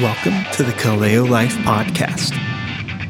Welcome 0.00 0.44
to 0.52 0.62
the 0.62 0.70
Kaleo 0.70 1.28
Life 1.28 1.56
Podcast. 1.64 2.38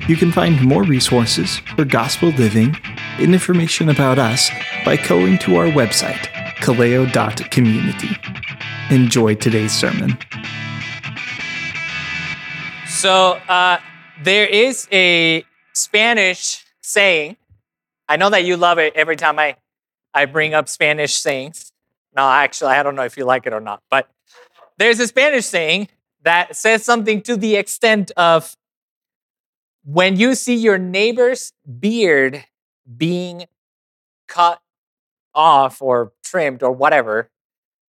You 0.09 0.17
can 0.17 0.33
find 0.33 0.59
more 0.63 0.85
resources 0.85 1.59
for 1.77 1.85
gospel 1.85 2.31
living 2.31 2.75
and 3.19 3.35
information 3.35 3.91
about 3.91 4.19
us 4.19 4.49
by 4.87 4.97
going 4.97 5.37
to 5.41 5.57
our 5.57 5.67
website, 5.67 6.29
kaleo.community. 6.63 8.09
Enjoy 8.89 9.35
today's 9.35 9.73
sermon. 9.73 10.17
So 12.87 13.33
uh, 13.51 13.81
there 14.23 14.47
is 14.47 14.89
a 14.91 15.45
Spanish 15.75 16.65
saying. 16.81 17.37
I 18.09 18.17
know 18.17 18.31
that 18.31 18.45
you 18.45 18.57
love 18.57 18.79
it 18.79 18.95
every 18.97 19.17
time 19.17 19.39
I, 19.39 19.57
I 20.15 20.25
bring 20.25 20.55
up 20.55 20.71
Spanish 20.71 21.17
sayings. 21.17 21.71
No, 22.17 22.23
actually, 22.23 22.71
I 22.73 22.83
don't 22.83 22.95
know 22.95 23.05
if 23.05 23.19
you 23.19 23.27
like 23.27 23.47
it 23.47 23.53
or 23.53 23.61
not, 23.61 23.83
but 23.91 24.09
there's 24.79 25.01
a 25.01 25.07
Spanish 25.07 25.45
saying 25.45 25.89
that 26.29 26.55
says 26.55 26.85
something 26.85 27.23
to 27.23 27.37
the 27.37 27.57
extent 27.57 28.11
of 28.15 28.55
when 29.83 30.19
you 30.19 30.35
see 30.35 30.55
your 30.55 30.77
neighbor's 30.77 31.55
beard 31.81 32.45
being 32.99 33.47
cut 34.27 34.61
off 35.35 35.81
or 35.81 36.13
trimmed 36.23 36.63
or 36.63 36.71
whatever, 36.71 37.31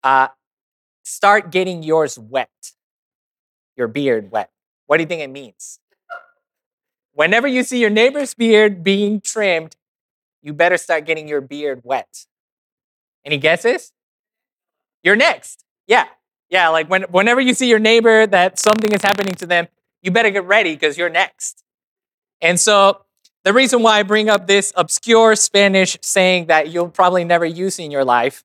uh, 0.02 0.28
start 1.02 1.50
getting 1.50 1.82
yours 1.82 2.18
wet, 2.18 2.72
your 3.76 3.88
beard 3.88 4.30
wet. 4.30 4.48
What 4.86 4.96
do 4.96 5.02
you 5.02 5.06
think 5.06 5.20
it 5.20 5.28
means? 5.28 5.78
Whenever 7.12 7.46
you 7.46 7.62
see 7.62 7.78
your 7.78 7.90
neighbor's 7.90 8.32
beard 8.32 8.82
being 8.82 9.20
trimmed, 9.20 9.76
you 10.40 10.54
better 10.54 10.78
start 10.78 11.04
getting 11.04 11.28
your 11.28 11.42
beard 11.42 11.82
wet. 11.84 12.24
Any 13.22 13.36
guesses? 13.36 13.92
You're 15.02 15.16
next. 15.16 15.62
Yeah. 15.86 16.06
Yeah. 16.50 16.68
Like 16.68 16.88
when, 16.90 17.02
whenever 17.04 17.40
you 17.40 17.54
see 17.54 17.68
your 17.68 17.78
neighbor 17.78 18.26
that 18.26 18.58
something 18.58 18.92
is 18.92 19.02
happening 19.02 19.34
to 19.36 19.46
them, 19.46 19.68
you 20.02 20.10
better 20.10 20.30
get 20.30 20.44
ready 20.44 20.74
because 20.74 20.98
you're 20.98 21.10
next. 21.10 21.62
And 22.40 22.58
so 22.58 23.02
the 23.44 23.52
reason 23.52 23.82
why 23.82 23.98
I 23.98 24.02
bring 24.02 24.28
up 24.28 24.46
this 24.46 24.72
obscure 24.76 25.36
Spanish 25.36 25.96
saying 26.02 26.46
that 26.46 26.68
you'll 26.68 26.88
probably 26.88 27.24
never 27.24 27.44
use 27.44 27.78
in 27.78 27.90
your 27.90 28.04
life 28.04 28.44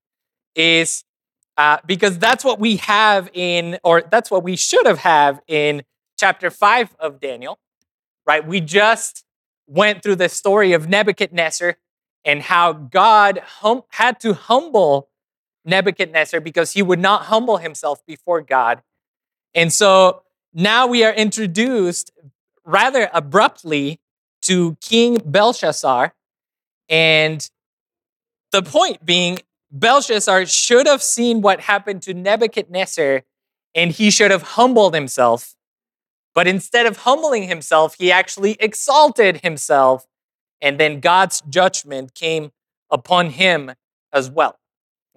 is 0.55 1.03
uh, 1.57 1.77
because 1.85 2.17
that's 2.19 2.43
what 2.43 2.59
we 2.59 2.77
have 2.77 3.29
in, 3.33 3.77
or 3.83 4.03
that's 4.09 4.29
what 4.29 4.43
we 4.43 4.55
should 4.55 4.85
have 4.85 4.99
have 4.99 5.41
in 5.47 5.83
chapter 6.17 6.49
five 6.49 6.95
of 6.99 7.19
Daniel, 7.19 7.59
right? 8.27 8.45
We 8.45 8.61
just 8.61 9.23
went 9.67 10.03
through 10.03 10.17
the 10.17 10.29
story 10.29 10.73
of 10.73 10.87
Nebuchadnezzar 10.89 11.77
and 12.23 12.41
how 12.41 12.73
God 12.73 13.39
hum- 13.39 13.83
had 13.89 14.19
to 14.21 14.33
humble 14.33 15.09
Nebuchadnezzar 15.65 16.39
because 16.39 16.73
he 16.73 16.81
would 16.81 16.99
not 16.99 17.23
humble 17.23 17.57
himself 17.57 18.05
before 18.05 18.41
God. 18.41 18.81
And 19.53 19.71
so 19.73 20.23
now 20.53 20.87
we 20.87 21.03
are 21.03 21.13
introduced 21.13 22.11
rather 22.63 23.09
abruptly 23.13 23.99
to 24.43 24.77
King 24.81 25.21
Belshazzar. 25.25 26.13
And 26.87 27.49
the 28.51 28.61
point 28.61 29.05
being, 29.05 29.39
Belshazzar 29.71 30.45
should 30.45 30.87
have 30.87 31.01
seen 31.03 31.41
what 31.41 31.61
happened 31.61 32.01
to 32.03 32.13
Nebuchadnezzar 32.13 33.23
and 33.73 33.91
he 33.91 34.09
should 34.09 34.31
have 34.31 34.43
humbled 34.43 34.93
himself. 34.93 35.55
But 36.33 36.47
instead 36.47 36.85
of 36.85 36.97
humbling 36.97 37.43
himself, 37.47 37.95
he 37.97 38.11
actually 38.11 38.55
exalted 38.59 39.41
himself. 39.41 40.05
And 40.61 40.79
then 40.79 40.99
God's 40.99 41.41
judgment 41.41 42.13
came 42.13 42.51
upon 42.89 43.31
him 43.31 43.73
as 44.13 44.29
well. 44.29 44.57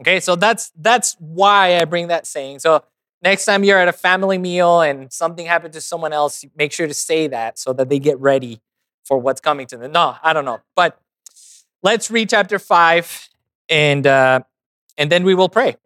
Okay, 0.00 0.20
so 0.20 0.36
that's 0.36 0.70
that's 0.76 1.16
why 1.18 1.76
I 1.78 1.84
bring 1.84 2.08
that 2.08 2.26
saying. 2.26 2.60
So 2.60 2.84
next 3.22 3.44
time 3.44 3.64
you're 3.64 3.78
at 3.78 3.88
a 3.88 3.92
family 3.92 4.38
meal 4.38 4.80
and 4.80 5.12
something 5.12 5.44
happened 5.46 5.74
to 5.74 5.80
someone 5.80 6.12
else, 6.12 6.44
make 6.56 6.72
sure 6.72 6.86
to 6.86 6.94
say 6.94 7.26
that 7.28 7.58
so 7.58 7.72
that 7.72 7.88
they 7.88 7.98
get 7.98 8.18
ready 8.20 8.60
for 9.04 9.18
what's 9.18 9.40
coming 9.40 9.66
to 9.68 9.76
them. 9.76 9.92
No, 9.92 10.16
I 10.22 10.32
don't 10.32 10.44
know. 10.44 10.60
But 10.76 11.00
let's 11.82 12.10
read 12.10 12.30
chapter 12.30 12.58
five 12.58 13.28
and 13.68 14.06
uh, 14.06 14.40
and 14.96 15.10
then 15.10 15.24
we 15.24 15.34
will 15.34 15.48
pray. 15.48 15.76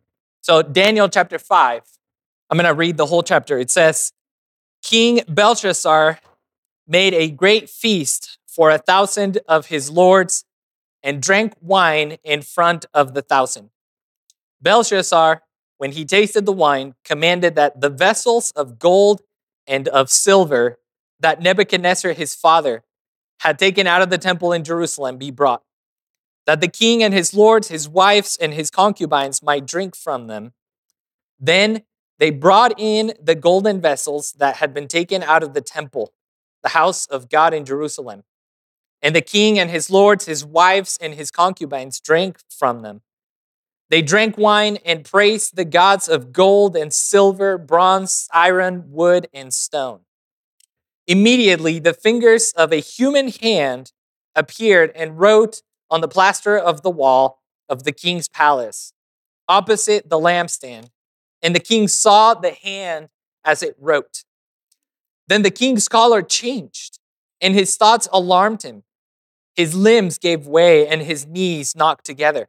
So 0.43 0.63
Daniel 0.63 1.09
chapter 1.09 1.39
five. 1.39 1.83
I'm 2.51 2.59
gonna 2.59 2.75
read 2.75 2.99
the 2.99 3.07
whole 3.07 3.23
chapter. 3.23 3.59
It 3.59 3.71
says, 3.71 4.13
King 4.83 5.21
Belshazzar 5.27 6.19
made 6.87 7.15
a 7.15 7.31
great 7.31 7.71
feast 7.71 8.39
for 8.47 8.71
a 8.71 8.77
thousand 8.77 9.39
of 9.49 9.67
his 9.67 9.91
lords 9.91 10.45
and 11.03 11.23
drank 11.23 11.55
wine 11.63 12.19
in 12.23 12.43
front 12.43 12.85
of 12.93 13.15
the 13.15 13.23
thousand. 13.23 13.71
Belshazzar, 14.63 15.43
when 15.79 15.93
he 15.93 16.05
tasted 16.05 16.47
the 16.47 16.53
wine, 16.53 16.95
commanded 17.05 17.57
that 17.57 17.81
the 17.81 17.91
vessels 17.91 18.53
of 18.53 18.79
gold 18.79 19.23
and 19.67 19.89
of 19.89 20.11
silver 20.11 20.79
that 21.21 21.41
Nebuchadnezzar 21.41 22.13
his 22.13 22.35
father 22.35 22.85
had 23.41 23.59
taken 23.59 23.87
out 23.87 24.03
of 24.03 24.11
the 24.11 24.19
temple 24.19 24.53
in 24.53 24.65
Jerusalem 24.65 25.19
be 25.19 25.31
brought, 25.31 25.63
that 26.47 26.61
the 26.61 26.69
king 26.69 27.03
and 27.03 27.13
his 27.13 27.35
lords, 27.35 27.69
his 27.69 27.89
wives, 27.89 28.37
and 28.41 28.55
his 28.55 28.71
concubines 28.71 29.43
might 29.43 29.67
drink 29.67 29.97
from 29.97 30.27
them. 30.27 30.53
Then 31.41 31.83
they 32.19 32.31
brought 32.31 32.79
in 32.79 33.15
the 33.21 33.35
golden 33.35 33.81
vessels 33.81 34.33
that 34.39 34.57
had 34.57 34.73
been 34.73 34.87
taken 34.87 35.23
out 35.25 35.43
of 35.43 35.55
the 35.55 35.61
temple, 35.61 36.13
the 36.63 36.69
house 36.71 37.07
of 37.07 37.29
God 37.29 37.53
in 37.53 37.65
Jerusalem. 37.65 38.23
And 39.01 39.17
the 39.17 39.21
king 39.21 39.59
and 39.59 39.71
his 39.71 39.91
lords, 39.91 40.27
his 40.27 40.45
wives, 40.45 40.97
and 41.01 41.15
his 41.15 41.33
concubines 41.33 41.99
drank 41.99 42.39
from 42.49 42.83
them. 42.83 43.03
They 43.93 44.01
drank 44.01 44.39
wine 44.39 44.79
and 44.87 45.05
praised 45.05 45.55
the 45.55 45.67
gods 45.67 46.09
of 46.09 46.33
gold 46.33 46.77
and 46.77 46.91
silver, 46.91 47.59
bronze, 47.59 48.27
iron, 48.33 48.85
wood, 48.87 49.29
and 49.35 49.53
stone. 49.53 50.01
Immediately, 51.07 51.79
the 51.79 51.93
fingers 51.93 52.55
of 52.57 52.73
a 52.73 52.77
human 52.77 53.29
hand 53.29 53.93
appeared 54.35 54.93
and 54.95 55.21
wrote 55.21 55.61
on 55.91 56.01
the 56.01 56.09
plaster 56.09 56.57
of 56.57 56.81
the 56.81 56.89
wall 56.89 57.43
of 57.69 57.83
the 57.83 57.93
king's 57.93 58.31
palace, 58.31 58.95
opposite 59.47 60.09
the 60.09 60.19
lampstand. 60.19 60.89
And 61.43 61.55
the 61.55 61.61
king 61.61 61.87
saw 61.87 62.33
the 62.33 62.53
hand 62.53 63.11
as 63.45 63.63
it 63.63 63.77
wrote. 63.79 64.25
Then 65.29 65.43
the 65.43 65.51
king's 65.51 65.87
color 65.87 66.23
changed, 66.23 66.99
and 67.43 67.55
his 67.55 67.77
thoughts 67.77 68.09
alarmed 68.11 68.63
him. 68.63 68.85
His 69.55 69.75
limbs 69.75 70.17
gave 70.17 70.47
way, 70.47 70.89
and 70.89 71.03
his 71.03 71.27
knees 71.27 71.77
knocked 71.77 72.07
together. 72.07 72.49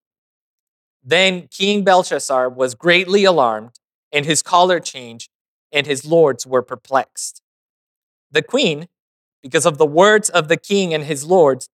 Then 1.03 1.47
King 1.47 1.83
Belshazzar 1.83 2.49
was 2.49 2.75
greatly 2.75 3.23
alarmed, 3.23 3.71
and 4.11 4.25
his 4.25 4.43
color 4.43 4.79
changed, 4.79 5.29
and 5.71 5.87
his 5.87 6.05
lords 6.05 6.45
were 6.45 6.61
perplexed. 6.61 7.41
The 8.31 8.41
queen, 8.43 8.87
because 9.41 9.65
of 9.65 9.77
the 9.77 9.85
words 9.85 10.29
of 10.29 10.47
the 10.47 10.57
king 10.57 10.93
and 10.93 11.03
his 11.03 11.25
lords, 11.25 11.69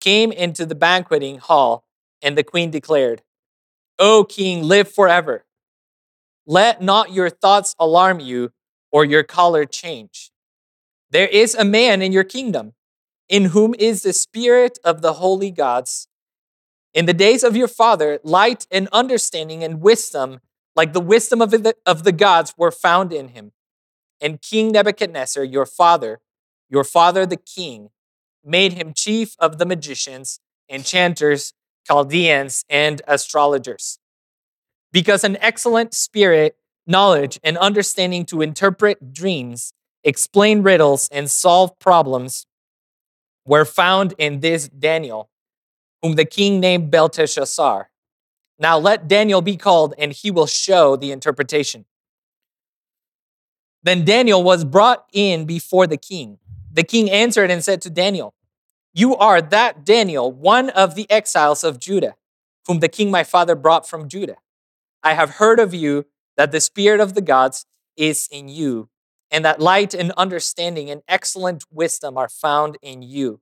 came 0.00 0.32
into 0.32 0.64
the 0.64 0.74
banqueting 0.74 1.38
hall, 1.38 1.84
and 2.22 2.36
the 2.36 2.44
queen 2.44 2.70
declared, 2.70 3.22
O 3.98 4.24
king, 4.24 4.62
live 4.62 4.90
forever. 4.90 5.44
Let 6.46 6.80
not 6.80 7.12
your 7.12 7.28
thoughts 7.28 7.74
alarm 7.78 8.20
you, 8.20 8.52
or 8.90 9.04
your 9.04 9.22
color 9.22 9.66
change. 9.66 10.32
There 11.10 11.28
is 11.28 11.54
a 11.54 11.64
man 11.64 12.00
in 12.02 12.12
your 12.12 12.24
kingdom, 12.24 12.72
in 13.28 13.46
whom 13.46 13.74
is 13.78 14.02
the 14.02 14.12
spirit 14.12 14.78
of 14.82 15.02
the 15.02 15.14
holy 15.14 15.50
gods 15.50 16.08
in 16.92 17.06
the 17.06 17.14
days 17.14 17.44
of 17.44 17.56
your 17.56 17.68
father, 17.68 18.18
light 18.22 18.66
and 18.70 18.88
understanding 18.92 19.62
and 19.62 19.80
wisdom, 19.80 20.40
like 20.74 20.92
the 20.92 21.00
wisdom 21.00 21.40
of 21.40 21.50
the, 21.50 21.74
of 21.86 22.04
the 22.04 22.12
gods, 22.12 22.54
were 22.56 22.70
found 22.70 23.12
in 23.12 23.28
him. 23.28 23.52
And 24.20 24.42
King 24.42 24.72
Nebuchadnezzar, 24.72 25.44
your 25.44 25.66
father, 25.66 26.20
your 26.68 26.84
father 26.84 27.26
the 27.26 27.36
king, 27.36 27.90
made 28.44 28.72
him 28.72 28.92
chief 28.94 29.34
of 29.38 29.58
the 29.58 29.66
magicians, 29.66 30.40
enchanters, 30.68 31.52
Chaldeans, 31.86 32.64
and 32.68 33.02
astrologers. 33.06 33.98
Because 34.92 35.24
an 35.24 35.36
excellent 35.40 35.94
spirit, 35.94 36.56
knowledge, 36.86 37.38
and 37.42 37.56
understanding 37.58 38.24
to 38.26 38.42
interpret 38.42 39.12
dreams, 39.12 39.72
explain 40.04 40.62
riddles, 40.62 41.08
and 41.12 41.30
solve 41.30 41.78
problems 41.78 42.46
were 43.46 43.64
found 43.64 44.14
in 44.18 44.40
this 44.40 44.68
Daniel 44.68 45.30
whom 46.02 46.14
the 46.14 46.24
king 46.24 46.60
named 46.60 46.90
Belteshazzar. 46.90 47.90
Now 48.58 48.78
let 48.78 49.08
Daniel 49.08 49.42
be 49.42 49.56
called, 49.56 49.94
and 49.98 50.12
he 50.12 50.30
will 50.30 50.46
show 50.46 50.96
the 50.96 51.12
interpretation. 51.12 51.86
Then 53.82 54.04
Daniel 54.04 54.42
was 54.42 54.64
brought 54.64 55.06
in 55.12 55.46
before 55.46 55.86
the 55.86 55.96
king. 55.96 56.38
The 56.70 56.82
king 56.82 57.10
answered 57.10 57.50
and 57.50 57.64
said 57.64 57.80
to 57.82 57.90
Daniel, 57.90 58.34
You 58.92 59.16
are 59.16 59.40
that 59.40 59.84
Daniel, 59.84 60.30
one 60.30 60.70
of 60.70 60.94
the 60.94 61.10
exiles 61.10 61.64
of 61.64 61.80
Judah, 61.80 62.16
whom 62.66 62.80
the 62.80 62.88
king 62.88 63.10
my 63.10 63.24
father 63.24 63.54
brought 63.54 63.88
from 63.88 64.08
Judah. 64.08 64.36
I 65.02 65.14
have 65.14 65.30
heard 65.30 65.58
of 65.58 65.72
you 65.72 66.06
that 66.36 66.52
the 66.52 66.60
spirit 66.60 67.00
of 67.00 67.14
the 67.14 67.22
gods 67.22 67.66
is 67.96 68.28
in 68.30 68.48
you, 68.48 68.90
and 69.30 69.44
that 69.44 69.60
light 69.60 69.94
and 69.94 70.12
understanding 70.12 70.90
and 70.90 71.02
excellent 71.08 71.64
wisdom 71.70 72.18
are 72.18 72.28
found 72.28 72.76
in 72.82 73.02
you. 73.02 73.40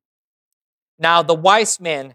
Now, 0.98 1.22
the 1.22 1.34
wise 1.34 1.80
men, 1.80 2.14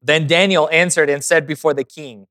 Then 0.00 0.26
Daniel 0.26 0.68
answered 0.70 1.10
and 1.10 1.24
said 1.24 1.46
before 1.46 1.74
the 1.74 1.84
king, 1.84 2.26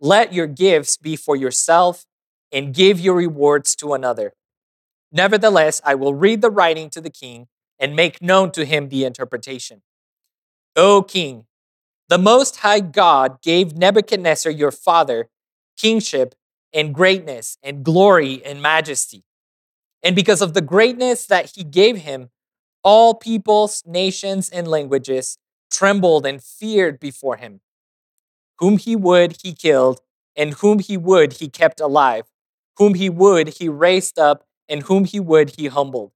Let 0.00 0.32
your 0.32 0.46
gifts 0.46 0.96
be 0.96 1.16
for 1.16 1.36
yourself, 1.36 2.04
and 2.52 2.74
give 2.74 2.98
your 2.98 3.14
rewards 3.14 3.76
to 3.76 3.94
another. 3.94 4.32
Nevertheless, 5.12 5.80
I 5.84 5.94
will 5.94 6.14
read 6.14 6.40
the 6.40 6.50
writing 6.50 6.90
to 6.90 7.00
the 7.00 7.10
king 7.10 7.46
and 7.78 7.96
make 7.96 8.20
known 8.20 8.50
to 8.52 8.64
him 8.64 8.88
the 8.88 9.04
interpretation. 9.04 9.82
O 10.76 11.02
king, 11.02 11.46
the 12.08 12.18
Most 12.18 12.58
High 12.58 12.80
God 12.80 13.40
gave 13.42 13.76
Nebuchadnezzar 13.76 14.50
your 14.50 14.72
father 14.72 15.28
kingship 15.76 16.34
and 16.72 16.94
greatness 16.94 17.56
and 17.62 17.84
glory 17.84 18.44
and 18.44 18.60
majesty. 18.60 19.24
And 20.02 20.16
because 20.16 20.42
of 20.42 20.54
the 20.54 20.60
greatness 20.60 21.26
that 21.26 21.52
he 21.54 21.64
gave 21.64 21.98
him, 21.98 22.30
all 22.82 23.14
peoples, 23.14 23.82
nations, 23.86 24.48
and 24.48 24.66
languages 24.66 25.38
trembled 25.70 26.26
and 26.26 26.42
feared 26.42 27.00
before 27.00 27.36
him. 27.36 27.60
Whom 28.58 28.78
he 28.78 28.96
would, 28.96 29.38
he 29.42 29.52
killed, 29.54 30.00
and 30.36 30.54
whom 30.54 30.78
he 30.78 30.96
would, 30.96 31.34
he 31.34 31.48
kept 31.48 31.80
alive. 31.80 32.24
Whom 32.76 32.94
he 32.94 33.08
would, 33.08 33.48
he 33.58 33.68
raised 33.68 34.18
up, 34.18 34.44
and 34.68 34.82
whom 34.82 35.04
he 35.04 35.20
would, 35.20 35.56
he 35.56 35.66
humbled. 35.68 36.12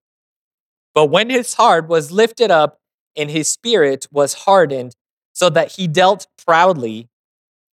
But 0.94 1.06
when 1.06 1.30
his 1.30 1.54
heart 1.54 1.88
was 1.88 2.12
lifted 2.12 2.50
up 2.50 2.80
and 3.16 3.30
his 3.30 3.50
spirit 3.50 4.06
was 4.10 4.34
hardened, 4.34 4.94
so 5.32 5.50
that 5.50 5.72
he 5.72 5.88
dealt 5.88 6.26
proudly, 6.36 7.08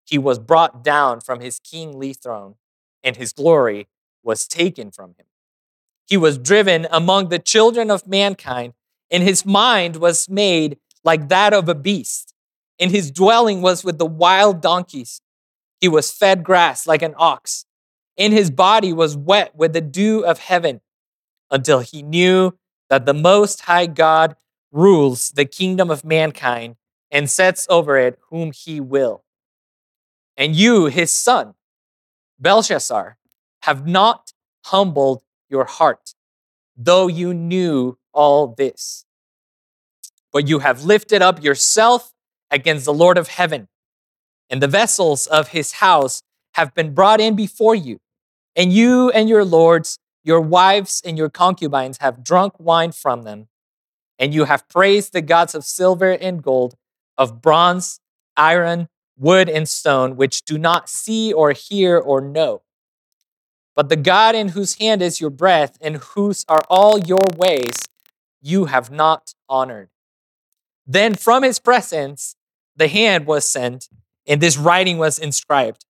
he 0.03 0.17
was 0.17 0.39
brought 0.39 0.83
down 0.83 1.21
from 1.21 1.39
his 1.39 1.59
kingly 1.59 2.13
throne, 2.13 2.55
and 3.03 3.15
his 3.15 3.33
glory 3.33 3.87
was 4.23 4.47
taken 4.47 4.91
from 4.91 5.11
him. 5.11 5.25
He 6.07 6.17
was 6.17 6.37
driven 6.37 6.87
among 6.91 7.29
the 7.29 7.39
children 7.39 7.89
of 7.91 8.07
mankind, 8.07 8.73
and 9.09 9.23
his 9.23 9.45
mind 9.45 9.97
was 9.97 10.27
made 10.27 10.77
like 11.03 11.29
that 11.29 11.53
of 11.53 11.67
a 11.69 11.75
beast, 11.75 12.33
and 12.79 12.91
his 12.91 13.11
dwelling 13.11 13.61
was 13.61 13.83
with 13.83 13.97
the 13.97 14.05
wild 14.05 14.61
donkeys. 14.61 15.21
He 15.79 15.87
was 15.87 16.11
fed 16.11 16.43
grass 16.43 16.85
like 16.85 17.01
an 17.01 17.15
ox, 17.17 17.65
and 18.17 18.33
his 18.33 18.51
body 18.51 18.93
was 18.93 19.17
wet 19.17 19.55
with 19.55 19.73
the 19.73 19.81
dew 19.81 20.23
of 20.23 20.39
heaven, 20.39 20.81
until 21.49 21.79
he 21.79 22.01
knew 22.01 22.53
that 22.89 23.05
the 23.05 23.13
Most 23.13 23.61
High 23.61 23.87
God 23.87 24.35
rules 24.71 25.29
the 25.29 25.45
kingdom 25.45 25.89
of 25.89 26.05
mankind 26.05 26.75
and 27.09 27.29
sets 27.29 27.67
over 27.69 27.97
it 27.97 28.17
whom 28.29 28.51
he 28.51 28.79
will. 28.79 29.23
And 30.37 30.55
you, 30.55 30.85
his 30.85 31.11
son, 31.11 31.55
Belshazzar, 32.39 33.17
have 33.63 33.85
not 33.85 34.31
humbled 34.65 35.23
your 35.49 35.65
heart, 35.65 36.15
though 36.77 37.07
you 37.07 37.33
knew 37.33 37.97
all 38.13 38.47
this. 38.47 39.05
But 40.31 40.47
you 40.47 40.59
have 40.59 40.83
lifted 40.83 41.21
up 41.21 41.43
yourself 41.43 42.13
against 42.49 42.85
the 42.85 42.93
Lord 42.93 43.17
of 43.17 43.27
heaven, 43.27 43.67
and 44.49 44.61
the 44.61 44.67
vessels 44.67 45.27
of 45.27 45.49
his 45.49 45.73
house 45.73 46.23
have 46.53 46.73
been 46.73 46.93
brought 46.93 47.21
in 47.21 47.35
before 47.35 47.75
you. 47.75 47.99
And 48.55 48.73
you 48.73 49.09
and 49.11 49.29
your 49.29 49.45
lords, 49.45 49.97
your 50.23 50.41
wives 50.41 51.01
and 51.05 51.17
your 51.17 51.29
concubines 51.29 51.97
have 51.99 52.23
drunk 52.23 52.53
wine 52.59 52.91
from 52.91 53.23
them. 53.23 53.47
And 54.19 54.33
you 54.33 54.45
have 54.45 54.67
praised 54.67 55.13
the 55.13 55.21
gods 55.21 55.55
of 55.55 55.63
silver 55.63 56.11
and 56.11 56.43
gold, 56.43 56.75
of 57.17 57.41
bronze, 57.41 57.99
iron, 58.35 58.89
wood, 59.17 59.49
and 59.49 59.67
stone, 59.67 60.15
which 60.15 60.43
do 60.43 60.57
not 60.57 60.89
see 60.89 61.31
or 61.31 61.51
hear 61.53 61.97
or 61.97 62.21
know. 62.21 62.61
But 63.75 63.89
the 63.89 63.95
God 63.95 64.35
in 64.35 64.49
whose 64.49 64.75
hand 64.75 65.01
is 65.01 65.21
your 65.21 65.29
breath 65.29 65.77
and 65.79 65.97
whose 65.97 66.45
are 66.49 66.63
all 66.69 66.99
your 66.99 67.31
ways, 67.37 67.77
you 68.41 68.65
have 68.65 68.91
not 68.91 69.33
honored. 69.47 69.89
Then 70.91 71.15
from 71.15 71.43
his 71.43 71.57
presence, 71.57 72.35
the 72.75 72.89
hand 72.89 73.25
was 73.25 73.47
sent, 73.47 73.87
and 74.27 74.41
this 74.41 74.57
writing 74.57 74.97
was 74.97 75.17
inscribed. 75.17 75.85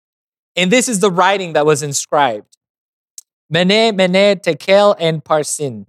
And 0.55 0.71
this 0.71 0.87
is 0.87 0.99
the 0.99 1.09
writing 1.09 1.53
that 1.53 1.65
was 1.65 1.81
inscribed 1.81 2.57
Mene, 3.49 3.95
Mene, 3.95 4.39
Tekel, 4.39 4.95
and 4.99 5.23
Parsin. 5.23 5.87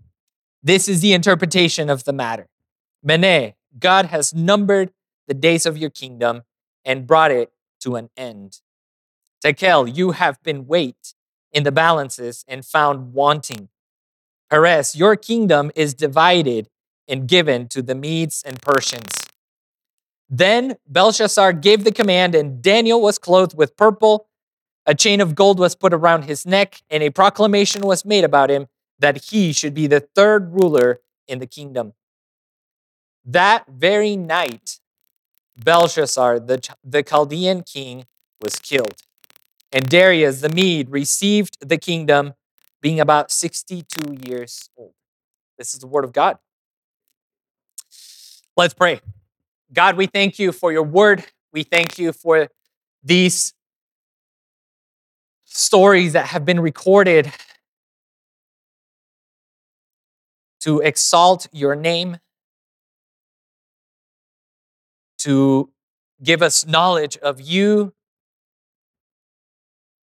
This 0.62 0.88
is 0.88 1.02
the 1.02 1.12
interpretation 1.12 1.90
of 1.90 2.04
the 2.04 2.14
matter. 2.14 2.48
Mene, 3.02 3.52
God 3.78 4.06
has 4.06 4.32
numbered 4.32 4.92
the 5.28 5.34
days 5.34 5.66
of 5.66 5.76
your 5.76 5.90
kingdom 5.90 6.42
and 6.82 7.06
brought 7.06 7.30
it 7.30 7.52
to 7.80 7.96
an 7.96 8.08
end. 8.16 8.60
Tekel, 9.44 9.94
you 9.94 10.12
have 10.12 10.42
been 10.42 10.66
weighed 10.66 10.94
in 11.52 11.64
the 11.64 11.72
balances 11.72 12.46
and 12.48 12.64
found 12.64 13.12
wanting. 13.12 13.68
Peres, 14.48 14.96
your 14.96 15.16
kingdom 15.16 15.70
is 15.76 15.92
divided 15.92 16.70
and 17.08 17.28
given 17.28 17.69
to 17.69 17.82
the 17.82 17.94
Medes 17.94 18.43
and 18.44 18.60
Persians. 18.60 19.12
Then 20.28 20.76
Belshazzar 20.87 21.52
gave 21.52 21.84
the 21.84 21.93
command, 21.93 22.34
and 22.34 22.62
Daniel 22.62 23.00
was 23.00 23.19
clothed 23.19 23.56
with 23.56 23.76
purple. 23.76 24.28
A 24.87 24.94
chain 24.94 25.20
of 25.20 25.34
gold 25.34 25.58
was 25.58 25.75
put 25.75 25.93
around 25.93 26.22
his 26.22 26.46
neck, 26.46 26.82
and 26.88 27.02
a 27.02 27.10
proclamation 27.10 27.82
was 27.82 28.04
made 28.04 28.25
about 28.25 28.50
him 28.50 28.66
that 28.99 29.25
he 29.25 29.52
should 29.52 29.75
be 29.75 29.87
the 29.87 30.00
third 30.00 30.54
ruler 30.54 31.00
in 31.28 31.38
the 31.38 31.46
kingdom. 31.46 31.93
That 33.25 33.66
very 33.69 34.17
night, 34.17 34.81
Belshazzar, 35.62 36.41
the, 36.41 36.74
the 36.82 37.03
Chaldean 37.03 37.62
king, 37.62 38.06
was 38.41 38.56
killed. 38.56 39.03
And 39.70 39.88
Darius 39.88 40.41
the 40.41 40.48
Mede 40.48 40.91
received 40.91 41.58
the 41.60 41.79
kingdom 41.79 42.34
being 42.81 43.00
about 43.00 43.31
62 43.31 44.17
years 44.26 44.69
old. 44.76 44.94
This 45.56 45.74
is 45.74 45.81
the 45.81 45.86
word 45.86 46.05
of 46.05 46.12
God. 46.12 46.38
Let's 48.56 48.74
pray. 48.74 49.00
God, 49.72 49.96
we 49.96 50.06
thank 50.06 50.38
you 50.38 50.52
for 50.52 50.72
your 50.72 50.82
word. 50.82 51.24
We 51.52 51.62
thank 51.62 51.98
you 51.98 52.12
for 52.12 52.48
these 53.02 53.54
stories 55.44 56.12
that 56.12 56.26
have 56.26 56.44
been 56.44 56.60
recorded 56.60 57.32
to 60.60 60.80
exalt 60.80 61.48
your 61.52 61.74
name, 61.74 62.18
to 65.18 65.70
give 66.22 66.42
us 66.42 66.66
knowledge 66.66 67.16
of 67.18 67.40
you, 67.40 67.94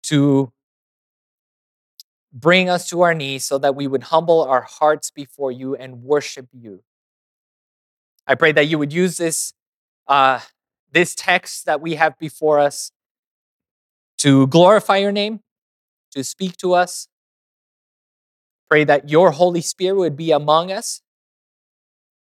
to 0.04 0.52
bring 2.32 2.70
us 2.70 2.88
to 2.90 3.02
our 3.02 3.14
knees 3.14 3.44
so 3.44 3.58
that 3.58 3.76
we 3.76 3.88
would 3.88 4.04
humble 4.04 4.44
our 4.44 4.62
hearts 4.62 5.10
before 5.10 5.52
you 5.52 5.76
and 5.76 6.04
worship 6.04 6.48
you. 6.54 6.84
I 8.28 8.36
pray 8.36 8.52
that 8.52 8.66
you 8.66 8.80
would 8.80 8.92
use 8.94 9.18
this, 9.18 9.54
uh, 10.08 10.40
this 10.92 11.16
text 11.16 11.66
that 11.66 11.82
we 11.82 11.96
have 11.96 12.18
before 12.18 12.60
us 12.60 12.92
to 14.20 14.48
glorify 14.48 14.98
your 14.98 15.12
name, 15.12 15.42
to 16.12 16.24
speak 16.24 16.58
to 16.58 16.74
us. 16.74 17.08
Pray 18.70 18.84
that 18.84 19.10
your 19.10 19.32
Holy 19.32 19.62
Spirit 19.62 19.98
would 19.98 20.16
be 20.16 20.32
among 20.32 20.72
us 20.72 21.02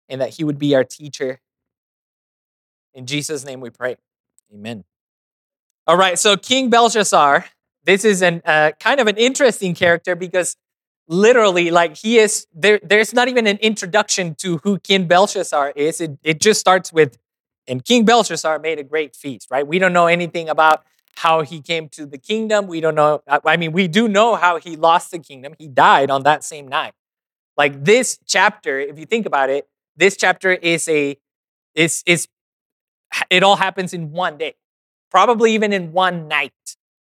and 0.09 0.21
that 0.21 0.31
he 0.31 0.45
would 0.45 0.59
be 0.59 0.75
our 0.75 0.85
teacher. 0.85 1.41
In 2.93 3.07
Jesus' 3.07 3.45
name 3.45 3.61
we 3.61 3.71
pray. 3.71 3.97
Amen. 4.53 4.85
All 5.87 5.97
right, 5.97 6.19
so 6.19 6.37
King 6.37 6.69
Belshazzar 6.69 7.47
this 7.87 8.05
is 8.05 8.21
an 8.21 8.43
uh, 8.45 8.73
kind 8.81 9.01
of 9.01 9.07
an 9.07 9.17
interesting 9.17 9.75
character 9.75 10.17
because 10.17 10.57
literally 11.09 11.71
like 11.71 11.97
he 11.97 12.19
is 12.19 12.47
there 12.55 12.81
there's 12.83 13.15
not 13.15 13.29
even 13.29 13.47
an 13.47 13.59
introduction 13.59 14.35
to 14.37 14.59
who 14.59 14.79
king 14.79 15.07
belshazzar 15.07 15.73
is. 15.77 16.01
It, 16.01 16.19
it 16.23 16.41
just 16.41 16.61
starts 16.61 16.93
with 16.93 17.19
and 17.69 17.85
king 17.85 18.05
belshazzar 18.05 18.59
made 18.59 18.79
a 18.79 18.85
great 18.85 19.15
feast 19.15 19.49
right? 19.51 19.67
We 19.67 19.79
don't 19.79 19.93
know 19.93 20.07
anything 20.07 20.49
about 20.49 20.85
how 21.17 21.43
he 21.43 21.61
came 21.61 21.89
to 21.91 22.07
the 22.07 22.19
kingdom. 22.19 22.67
We 22.67 22.81
don't 22.81 22.95
know 22.95 23.23
i 23.29 23.57
mean 23.57 23.73
we 23.73 23.89
do 23.89 24.09
know 24.09 24.37
how 24.37 24.59
he 24.59 24.77
lost 24.77 25.11
the 25.11 25.19
kingdom. 25.19 25.55
He 25.59 25.69
died 25.69 26.11
on 26.11 26.25
that 26.25 26.45
same 26.45 26.69
night. 26.69 26.93
Like 27.57 27.85
this 27.85 28.19
chapter, 28.27 28.79
if 28.79 28.99
you 28.99 29.07
think 29.07 29.27
about 29.27 29.49
it, 29.49 29.67
this 29.97 30.17
chapter 30.17 30.53
is 30.53 30.89
a 30.89 31.17
is 31.75 32.03
is 32.07 32.29
it 33.31 33.43
all 33.43 33.57
happens 33.57 33.95
in 33.95 34.11
one 34.13 34.37
day, 34.39 34.55
probably 35.11 35.55
even 35.55 35.73
in 35.73 35.93
one 35.93 36.29
night, 36.29 36.53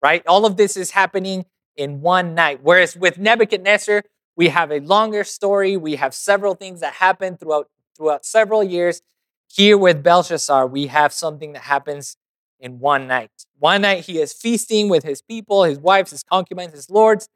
right? 0.03 0.25
All 0.27 0.47
of 0.47 0.57
this 0.57 0.77
is 0.77 0.91
happening 0.93 1.47
in 1.77 2.01
one 2.01 2.35
night. 2.35 2.61
Whereas 2.63 2.97
with 2.97 3.19
Nebuchadnezzar, 3.19 4.03
we 4.37 4.49
have 4.49 4.71
a 4.71 4.81
longer 4.81 5.25
story. 5.25 5.77
We 5.77 5.97
have 5.97 6.15
several 6.15 6.55
things 6.55 6.81
that 6.81 6.95
happen 6.95 7.37
throughout 7.37 7.69
throughout 7.97 8.25
several 8.27 8.63
years. 8.63 9.03
Here 9.49 9.79
with 9.79 10.03
Belshazzar, 10.03 10.67
we 10.67 10.89
have 10.89 11.13
something 11.13 11.53
that 11.53 11.63
happens 11.63 12.17
in 12.59 12.79
one 12.79 13.07
night. 13.07 13.31
One 13.59 13.83
night 13.83 14.05
he 14.05 14.19
is 14.19 14.33
feasting 14.33 14.89
with 14.89 15.05
his 15.05 15.23
people, 15.23 15.65
his 15.65 15.79
wives, 15.79 16.11
his 16.11 16.23
concubines, 16.23 16.73
his 16.73 16.91
lords, 16.91 17.29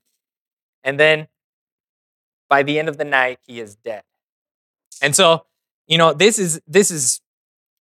and 0.83 0.99
then 0.99 1.29
by 2.49 2.63
the 2.63 2.79
end 2.79 2.89
of 2.89 2.99
the 2.99 3.05
night 3.05 3.39
he 3.47 3.61
is 3.61 3.77
dead. 3.77 4.03
And 5.01 5.15
so, 5.15 5.47
you 5.87 5.99
know, 5.99 6.13
this 6.13 6.39
is 6.39 6.61
this 6.67 6.91
is 6.91 7.21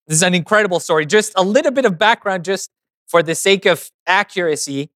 this 0.07 0.17
is 0.17 0.23
an 0.23 0.35
incredible 0.35 0.79
story. 0.79 1.05
Just 1.05 1.33
a 1.35 1.43
little 1.43 1.71
bit 1.71 1.85
of 1.85 1.97
background 1.97 2.45
just 2.45 2.69
for 3.07 3.21
the 3.21 3.35
sake 3.35 3.65
of 3.65 3.89
accuracy. 4.07 4.91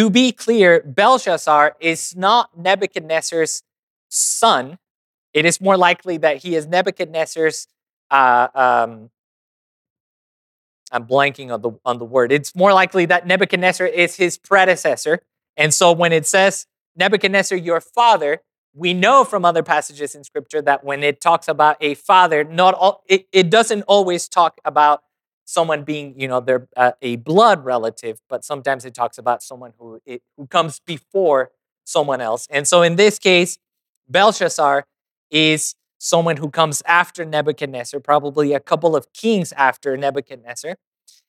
To 0.00 0.08
be 0.08 0.32
clear, 0.32 0.80
Belshazzar 0.80 1.76
is 1.78 2.16
not 2.16 2.56
Nebuchadnezzar's 2.56 3.62
son. 4.08 4.78
It 5.34 5.44
is 5.44 5.60
more 5.60 5.76
likely 5.76 6.16
that 6.16 6.38
he 6.38 6.54
is 6.54 6.66
Nebuchadnezzar's. 6.66 7.68
Uh, 8.10 8.48
um, 8.54 9.10
I'm 10.90 11.06
blanking 11.06 11.52
on 11.52 11.60
the 11.60 11.72
on 11.84 11.98
the 11.98 12.06
word. 12.06 12.32
It's 12.32 12.56
more 12.56 12.72
likely 12.72 13.04
that 13.12 13.26
Nebuchadnezzar 13.26 13.86
is 13.86 14.16
his 14.16 14.38
predecessor. 14.38 15.20
And 15.58 15.74
so 15.74 15.92
when 15.92 16.14
it 16.14 16.26
says 16.26 16.66
Nebuchadnezzar, 16.96 17.58
your 17.58 17.82
father, 17.82 18.40
we 18.72 18.94
know 18.94 19.24
from 19.24 19.44
other 19.44 19.62
passages 19.62 20.14
in 20.14 20.24
Scripture 20.24 20.62
that 20.62 20.82
when 20.82 21.02
it 21.02 21.20
talks 21.20 21.46
about 21.46 21.76
a 21.82 21.92
father, 21.92 22.42
not 22.42 22.72
all, 22.72 23.04
it, 23.06 23.26
it 23.32 23.50
doesn't 23.50 23.82
always 23.82 24.28
talk 24.28 24.62
about 24.64 25.02
someone 25.50 25.82
being, 25.82 26.14
you 26.18 26.28
know, 26.28 26.40
their 26.40 26.68
uh, 26.76 26.92
a 27.02 27.16
blood 27.16 27.64
relative, 27.64 28.20
but 28.28 28.44
sometimes 28.44 28.84
it 28.84 28.94
talks 28.94 29.18
about 29.18 29.42
someone 29.42 29.72
who 29.78 30.00
it, 30.06 30.22
who 30.36 30.46
comes 30.46 30.80
before 30.86 31.50
someone 31.84 32.20
else. 32.20 32.46
And 32.50 32.68
so 32.68 32.82
in 32.82 32.96
this 32.96 33.18
case, 33.18 33.58
Belshazzar 34.08 34.86
is 35.30 35.74
someone 35.98 36.36
who 36.36 36.50
comes 36.50 36.82
after 36.86 37.24
Nebuchadnezzar, 37.24 38.00
probably 38.00 38.52
a 38.52 38.60
couple 38.60 38.94
of 38.94 39.12
kings 39.12 39.52
after 39.52 39.96
Nebuchadnezzar. 39.96 40.76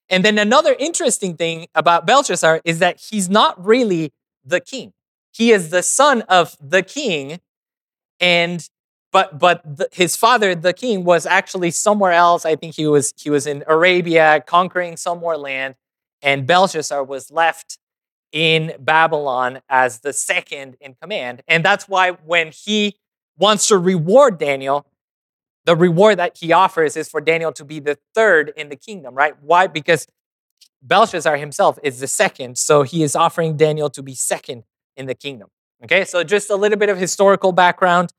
And 0.07 0.23
then 0.23 0.37
another 0.37 0.75
interesting 0.77 1.35
thing 1.35 1.67
about 1.73 2.05
Belshazzar 2.05 2.61
is 2.63 2.79
that 2.79 2.99
he's 3.09 3.29
not 3.29 3.63
really 3.63 4.13
the 4.45 4.59
king. 4.59 4.93
He 5.33 5.51
is 5.51 5.69
the 5.69 5.81
son 5.83 6.21
of 6.23 6.57
the 6.61 6.83
king, 6.83 7.39
and 8.19 8.67
but 9.11 9.37
but 9.37 9.61
the, 9.63 9.87
his 9.91 10.15
father 10.15 10.55
the 10.55 10.73
king 10.73 11.03
was 11.03 11.25
actually 11.25 11.71
somewhere 11.71 12.11
else. 12.11 12.45
I 12.45 12.55
think 12.55 12.75
he 12.75 12.87
was 12.87 13.13
he 13.17 13.29
was 13.29 13.45
in 13.45 13.63
arabia 13.67 14.43
conquering 14.45 14.97
some 14.97 15.19
more 15.19 15.37
land. 15.37 15.75
And 16.21 16.45
belshazzar 16.47 17.03
was 17.03 17.31
left 17.31 17.77
in 18.31 18.73
babylon 18.79 19.61
as 19.69 19.99
the 19.99 20.13
second 20.13 20.77
in 20.79 20.95
command. 21.01 21.41
And 21.47 21.65
that's 21.65 21.89
why 21.89 22.11
when 22.11 22.51
he 22.51 22.95
wants 23.37 23.67
to 23.67 23.77
reward 23.77 24.37
daniel 24.37 24.85
the 25.65 25.75
reward 25.75 26.17
that 26.17 26.37
he 26.37 26.51
offers 26.51 26.95
is 26.97 27.09
for 27.09 27.21
daniel 27.21 27.51
to 27.53 27.65
be 27.65 27.79
the 27.79 27.97
third 28.15 28.53
in 28.55 28.69
the 28.69 28.75
kingdom 28.75 29.13
right? 29.15 29.35
Why? 29.41 29.67
Because 29.67 30.07
belshazzar 30.81 31.37
himself 31.37 31.77
is 31.83 31.99
the 31.99 32.07
second. 32.07 32.57
So 32.57 32.83
he 32.83 33.03
is 33.03 33.15
offering 33.15 33.57
daniel 33.57 33.89
to 33.91 34.01
be 34.01 34.15
second 34.15 34.63
in 34.95 35.05
the 35.05 35.15
kingdom. 35.15 35.49
Okay? 35.83 36.05
So 36.05 36.23
just 36.23 36.49
a 36.49 36.55
little 36.55 36.77
bit 36.77 36.89
of 36.89 36.97
historical 36.97 37.51
background 37.51 38.13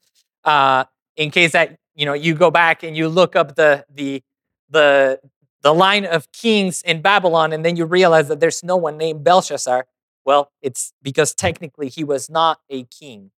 uh, 0.45 0.85
in 1.17 1.31
case 1.31 1.53
that 1.53 1.77
you 1.95 2.07
know 2.07 2.13
you 2.13 2.35
go 2.35 2.51
back 2.51 2.83
and 2.83 2.97
you 2.97 3.09
look 3.09 3.37
up 3.37 3.55
the 3.57 3.85
the 3.93 4.23
the 4.71 5.21
the 5.63 5.73
line 5.73 6.05
of 6.05 6.31
kings 6.33 6.83
in 6.83 7.03
Babylon, 7.03 7.53
and 7.53 7.65
then 7.65 7.77
you 7.77 7.85
realize 7.85 8.29
that 8.29 8.41
there's 8.41 8.63
no 8.65 8.77
one 8.77 8.97
named 8.97 9.25
Belshazzar. 9.25 9.87
Well, 10.25 10.51
it's 10.61 10.93
because 11.03 11.35
technically 11.35 11.89
he 11.89 12.05
was 12.05 12.29
not 12.29 12.61
a 12.69 12.85
king. 12.85 13.31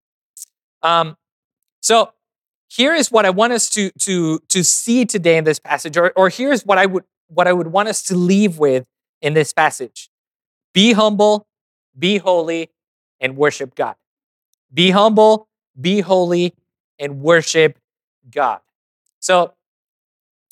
Um, 0.81 1.17
so 1.81 2.13
here 2.69 2.93
is 2.93 3.11
what 3.11 3.25
I 3.25 3.29
want 3.29 3.53
us 3.53 3.69
to 3.71 3.91
to 3.99 4.39
to 4.49 4.63
see 4.63 5.05
today 5.05 5.37
in 5.37 5.43
this 5.43 5.59
passage, 5.59 5.97
or 5.97 6.11
or 6.15 6.29
here's 6.29 6.65
what 6.65 6.77
I 6.77 6.85
would 6.85 7.03
what 7.27 7.47
I 7.47 7.53
would 7.53 7.67
want 7.67 7.89
us 7.89 8.03
to 8.03 8.15
leave 8.15 8.57
with 8.57 8.85
in 9.21 9.33
this 9.33 9.53
passage: 9.53 10.09
Be 10.73 10.93
humble, 10.93 11.47
be 11.97 12.17
holy, 12.17 12.69
and 13.19 13.37
worship 13.37 13.75
God. 13.75 13.95
Be 14.73 14.91
humble, 14.91 15.47
be 15.79 16.01
holy, 16.01 16.53
and 16.99 17.21
worship 17.21 17.79
God. 18.29 18.59
So 19.19 19.53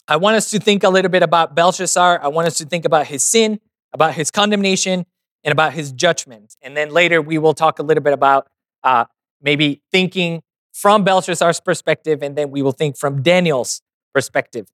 I 0.07 0.17
want 0.17 0.35
us 0.35 0.49
to 0.51 0.59
think 0.59 0.83
a 0.83 0.89
little 0.89 1.11
bit 1.11 1.23
about 1.23 1.55
Belshazzar. 1.55 2.19
I 2.21 2.27
want 2.27 2.47
us 2.47 2.57
to 2.57 2.65
think 2.65 2.85
about 2.85 3.07
his 3.07 3.25
sin, 3.25 3.59
about 3.93 4.13
his 4.13 4.31
condemnation, 4.31 5.05
and 5.43 5.51
about 5.51 5.73
his 5.73 5.91
judgment. 5.91 6.55
And 6.61 6.75
then 6.75 6.89
later 6.89 7.21
we 7.21 7.37
will 7.37 7.53
talk 7.53 7.79
a 7.79 7.83
little 7.83 8.03
bit 8.03 8.13
about 8.13 8.47
uh, 8.83 9.05
maybe 9.41 9.81
thinking 9.91 10.43
from 10.73 11.03
Belshazzar's 11.03 11.59
perspective, 11.59 12.23
and 12.23 12.35
then 12.35 12.49
we 12.51 12.61
will 12.61 12.71
think 12.71 12.97
from 12.97 13.21
Daniel's 13.21 13.81
perspective. 14.13 14.67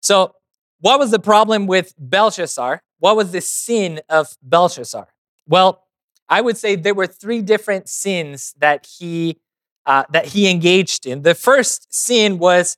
So, 0.00 0.34
what 0.80 0.98
was 0.98 1.10
the 1.10 1.18
problem 1.18 1.66
with 1.66 1.94
Belshazzar? 1.98 2.82
What 2.98 3.16
was 3.16 3.32
the 3.32 3.40
sin 3.40 4.00
of 4.08 4.36
Belshazzar? 4.42 5.08
Well, 5.46 5.84
I 6.28 6.40
would 6.40 6.56
say 6.56 6.74
there 6.74 6.94
were 6.94 7.06
three 7.06 7.42
different 7.42 7.88
sins 7.88 8.54
that 8.58 8.86
he 8.98 9.38
uh, 9.86 10.04
that 10.10 10.26
he 10.26 10.50
engaged 10.50 11.06
in. 11.06 11.22
The 11.22 11.34
first 11.34 11.92
sin 11.92 12.38
was 12.38 12.76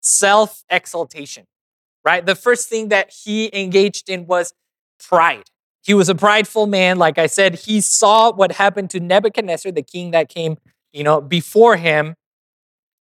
self 0.00 0.64
exaltation, 0.70 1.46
right? 2.04 2.24
The 2.24 2.34
first 2.34 2.68
thing 2.68 2.88
that 2.88 3.12
he 3.24 3.50
engaged 3.52 4.08
in 4.08 4.26
was 4.26 4.52
pride. 4.98 5.44
He 5.82 5.94
was 5.94 6.08
a 6.08 6.14
prideful 6.14 6.66
man. 6.66 6.98
Like 6.98 7.18
I 7.18 7.26
said, 7.26 7.54
he 7.54 7.80
saw 7.80 8.32
what 8.32 8.52
happened 8.52 8.90
to 8.90 9.00
Nebuchadnezzar, 9.00 9.72
the 9.72 9.82
king 9.82 10.10
that 10.10 10.28
came, 10.28 10.58
you 10.92 11.04
know, 11.04 11.20
before 11.20 11.76
him. 11.76 12.14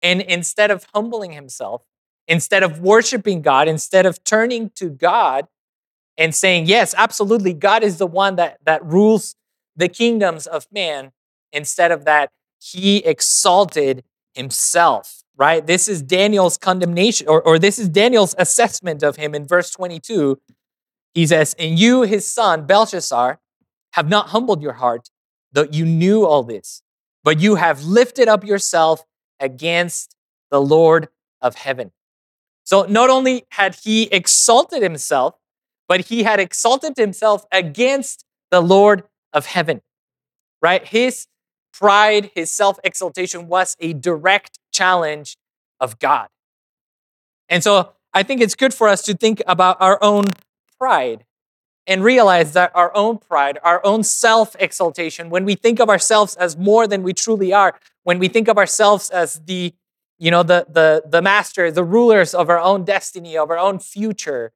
And 0.02 0.20
instead 0.20 0.70
of 0.70 0.86
humbling 0.94 1.32
himself, 1.32 1.84
instead 2.28 2.62
of 2.62 2.80
worshiping 2.80 3.40
God, 3.40 3.68
instead 3.68 4.04
of 4.04 4.22
turning 4.24 4.70
to 4.76 4.90
God 4.90 5.46
and 6.18 6.34
saying, 6.34 6.66
yes, 6.66 6.94
absolutely, 6.96 7.54
God 7.54 7.82
is 7.82 7.98
the 7.98 8.06
one 8.06 8.36
that, 8.36 8.58
that 8.64 8.84
rules 8.84 9.34
the 9.76 9.88
kingdoms 9.88 10.46
of 10.46 10.66
man, 10.70 11.12
instead 11.52 11.90
of 11.90 12.04
that, 12.04 12.30
he 12.72 12.98
exalted 12.98 14.04
himself, 14.32 15.22
right? 15.36 15.66
This 15.66 15.86
is 15.86 16.00
Daniel's 16.00 16.56
condemnation, 16.56 17.28
or, 17.28 17.42
or 17.42 17.58
this 17.58 17.78
is 17.78 17.90
Daniel's 17.90 18.34
assessment 18.38 19.02
of 19.02 19.16
him 19.16 19.34
in 19.34 19.46
verse 19.46 19.70
22. 19.70 20.40
He 21.12 21.26
says, 21.26 21.54
And 21.58 21.78
you, 21.78 22.02
his 22.02 22.26
son, 22.30 22.66
Belshazzar, 22.66 23.38
have 23.92 24.08
not 24.08 24.28
humbled 24.28 24.62
your 24.62 24.72
heart, 24.74 25.10
though 25.52 25.68
you 25.70 25.84
knew 25.84 26.24
all 26.24 26.42
this, 26.42 26.82
but 27.22 27.38
you 27.38 27.56
have 27.56 27.84
lifted 27.84 28.28
up 28.28 28.44
yourself 28.44 29.04
against 29.38 30.16
the 30.50 30.60
Lord 30.60 31.08
of 31.42 31.56
heaven. 31.56 31.92
So 32.64 32.84
not 32.84 33.10
only 33.10 33.44
had 33.50 33.74
he 33.74 34.04
exalted 34.04 34.82
himself, 34.82 35.34
but 35.86 36.06
he 36.06 36.22
had 36.22 36.40
exalted 36.40 36.96
himself 36.96 37.44
against 37.52 38.24
the 38.50 38.62
Lord 38.62 39.02
of 39.34 39.44
heaven, 39.44 39.82
right? 40.62 40.86
His 40.86 41.26
pride, 41.74 42.30
his 42.34 42.50
self 42.50 42.78
exaltation 42.84 43.48
was 43.48 43.76
a 43.80 43.92
direct 43.92 44.58
challenge 44.72 45.36
of 45.80 45.98
God. 45.98 46.28
And 47.48 47.62
so 47.62 47.92
I 48.12 48.22
think 48.22 48.40
it's 48.40 48.54
good 48.54 48.72
for 48.72 48.88
us 48.88 49.02
to 49.02 49.14
think 49.14 49.42
about 49.46 49.76
our 49.80 49.98
own 50.02 50.24
pride 50.78 51.24
and 51.86 52.02
realize 52.02 52.52
that 52.54 52.70
our 52.74 52.94
own 52.96 53.18
pride, 53.18 53.58
our 53.62 53.84
own 53.84 54.02
self 54.02 54.56
exaltation, 54.58 55.30
when 55.30 55.44
we 55.44 55.54
think 55.54 55.80
of 55.80 55.90
ourselves 55.90 56.36
as 56.36 56.56
more 56.56 56.86
than 56.86 57.02
we 57.02 57.12
truly 57.12 57.52
are, 57.52 57.78
when 58.04 58.18
we 58.18 58.28
think 58.28 58.48
of 58.48 58.56
ourselves 58.56 59.10
as 59.10 59.40
the 59.46 59.74
you 60.18 60.30
know 60.30 60.42
the 60.42 60.66
the 60.70 61.02
the 61.06 61.20
master 61.20 61.70
the 61.70 61.82
rulers 61.82 62.34
of 62.34 62.48
our 62.48 62.60
own 62.60 62.84
destiny 62.84 63.36
of 63.36 63.50
our 63.50 63.58
own 63.58 63.80
future 63.80 64.52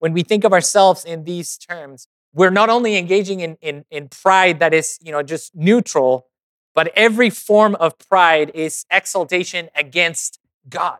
when 0.00 0.12
we 0.12 0.22
think 0.22 0.44
of 0.44 0.52
ourselves 0.52 1.04
in 1.04 1.22
these 1.24 1.56
terms 1.56 2.08
we're 2.34 2.50
not 2.50 2.68
only 2.68 2.96
engaging 2.96 3.40
in, 3.40 3.56
in, 3.60 3.84
in 3.90 4.08
pride 4.08 4.58
that 4.58 4.74
is 4.74 4.98
you 5.00 5.12
know 5.12 5.22
just 5.22 5.54
neutral 5.54 6.26
but 6.78 6.92
every 6.94 7.28
form 7.28 7.74
of 7.80 7.98
pride 7.98 8.52
is 8.54 8.86
exaltation 8.88 9.68
against 9.74 10.38
God, 10.68 10.98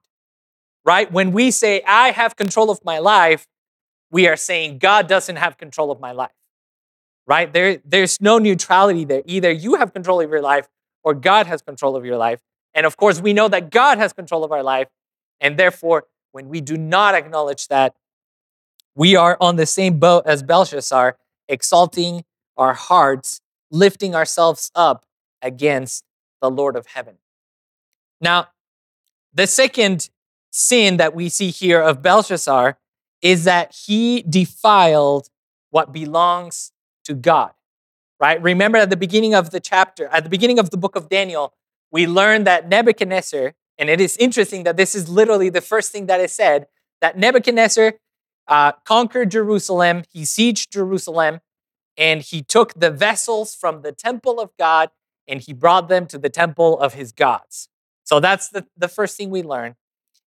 right? 0.85 1.09
When 1.13 1.31
we 1.31 1.53
say, 1.53 1.83
I 1.87 2.11
have 2.11 2.35
control 2.35 2.69
of 2.73 2.85
my 2.85 2.99
life, 2.99 3.47
we 4.11 4.27
are 4.27 4.35
saying 4.35 4.79
God 4.79 5.07
doesn't 5.07 5.37
have 5.37 5.57
control 5.57 5.93
of 5.93 6.01
my 6.01 6.11
life, 6.11 6.35
right? 7.29 7.53
There, 7.53 7.81
there's 7.85 8.21
no 8.21 8.39
neutrality 8.39 9.05
there. 9.05 9.23
Either 9.25 9.53
you 9.53 9.77
have 9.77 9.93
control 9.93 10.21
of 10.21 10.29
your 10.29 10.43
life 10.43 10.67
or 11.05 11.15
God 11.15 11.47
has 11.47 11.63
control 11.63 11.95
of 11.95 12.05
your 12.05 12.17
life. 12.17 12.41
And 12.75 12.85
of 12.85 12.97
course, 12.97 13.21
we 13.21 13.33
know 13.33 13.47
that 13.47 13.71
God 13.71 13.99
has 13.99 14.13
control 14.13 14.43
of 14.43 14.51
our 14.51 14.65
life. 14.65 14.89
And 15.41 15.57
therefore, 15.57 16.07
when 16.33 16.49
we 16.49 16.61
do 16.61 16.77
not 16.77 17.15
acknowledge 17.15 17.69
that, 17.69 17.95
we 18.97 19.15
are 19.15 19.37
on 19.41 19.55
the 19.55 19.65
same 19.65 20.01
boat 20.01 20.25
as 20.27 20.43
Belshazzar, 20.43 21.17
exalting 21.49 22.25
our 22.57 22.75
hearts, 22.75 23.41
lifting 23.71 24.17
ourselves 24.17 24.73
up 24.75 25.05
against 25.43 26.05
the 26.41 26.51
Lord 26.51 26.77
of 26.77 26.87
heaven. 26.87 27.19
Now, 28.21 28.49
the 29.33 29.47
second 29.47 30.11
sin 30.51 30.97
that 30.97 31.15
we 31.15 31.29
see 31.29 31.51
here 31.51 31.81
of 31.81 32.03
Belshazzar 32.03 32.79
is 33.23 33.45
that 33.45 33.75
he 33.87 34.23
defiled 34.23 35.29
what 35.71 35.93
belongs 35.93 36.73
to 37.05 37.15
God. 37.15 37.53
Right? 38.21 38.41
Remember 38.43 38.79
at 38.79 38.91
the 38.91 38.97
beginning 38.97 39.35
of 39.35 39.51
the 39.51 39.61
chapter, 39.61 40.09
at 40.09 40.25
the 40.25 40.31
beginning 40.31 40.59
of 40.59 40.71
the 40.71 40.77
book 40.77 40.97
of 40.97 41.09
Daniel, 41.09 41.55
we 41.93 42.07
learned 42.07 42.47
that 42.47 42.69
Nebuchadnezzar, 42.69 43.55
and 43.79 43.89
it 43.89 44.01
is 44.01 44.17
interesting 44.17 44.65
that 44.65 44.77
this 44.77 44.95
is 44.95 45.09
literally 45.09 45.51
the 45.51 45.61
first 45.61 45.93
thing 45.93 46.07
that 46.07 46.21
is 46.21 46.33
said, 46.33 46.67
that 47.01 47.17
Nebuchadnezzar 47.17 47.95
uh, 48.49 48.73
conquered 48.85 49.31
Jerusalem, 49.31 50.03
he 50.13 50.23
sieged 50.23 50.71
Jerusalem, 50.71 51.41
and 51.97 52.23
he 52.23 52.43
took 52.43 52.75
the 52.75 52.91
vessels 52.91 53.55
from 53.55 53.83
the 53.83 53.93
temple 53.93 54.41
of 54.41 54.51
God 54.59 54.91
and 55.29 55.41
he 55.41 55.53
brought 55.53 55.89
them 55.89 56.07
to 56.07 56.19
the 56.19 56.31
temple 56.31 56.79
of 56.81 56.95
his 56.95 57.13
gods. 57.13 57.69
So 58.05 58.21
that's 58.21 58.49
the, 58.49 58.67
the 58.77 58.89
first 58.89 59.17
thing 59.17 59.31
we 59.31 59.43
learn. 59.43 59.77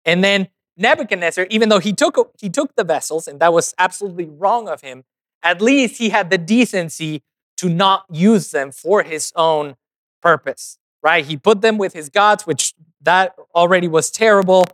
And 0.05 0.23
then 0.23 0.49
Nebuchadnezzar, 0.77 1.47
even 1.51 1.69
though 1.69 1.79
he 1.79 1.93
took, 1.93 2.35
he 2.39 2.49
took 2.49 2.75
the 2.77 2.85
vessels, 2.85 3.27
and 3.27 3.41
that 3.41 3.53
was 3.53 3.75
absolutely 3.79 4.29
wrong 4.29 4.69
of 4.69 4.83
him, 4.83 5.05
at 5.43 5.61
least 5.61 5.97
he 5.97 6.11
had 6.11 6.31
the 6.31 6.39
decency 6.39 7.23
to 7.57 7.69
not 7.69 8.05
use 8.11 8.51
them 8.51 8.71
for 8.71 9.03
his 9.03 9.33
own 9.37 9.77
purpose, 10.23 10.79
right? 11.03 11.25
He 11.25 11.37
put 11.37 11.61
them 11.61 11.79
with 11.79 11.93
his 11.93 12.09
gods, 12.09 12.47
which 12.47 12.75
that 13.03 13.35
already 13.55 13.89
was 13.89 14.11
terrible. 14.11 14.67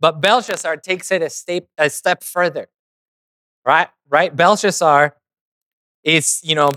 But 0.00 0.20
Belshazzar 0.20 0.78
takes 0.78 1.10
it 1.12 1.22
a 1.22 1.30
step, 1.30 1.66
a 1.78 1.88
step 1.88 2.22
further, 2.24 2.68
right? 3.64 3.88
Right? 4.08 4.34
Belshazzar 4.34 5.16
is, 6.04 6.40
you 6.42 6.54
know, 6.54 6.70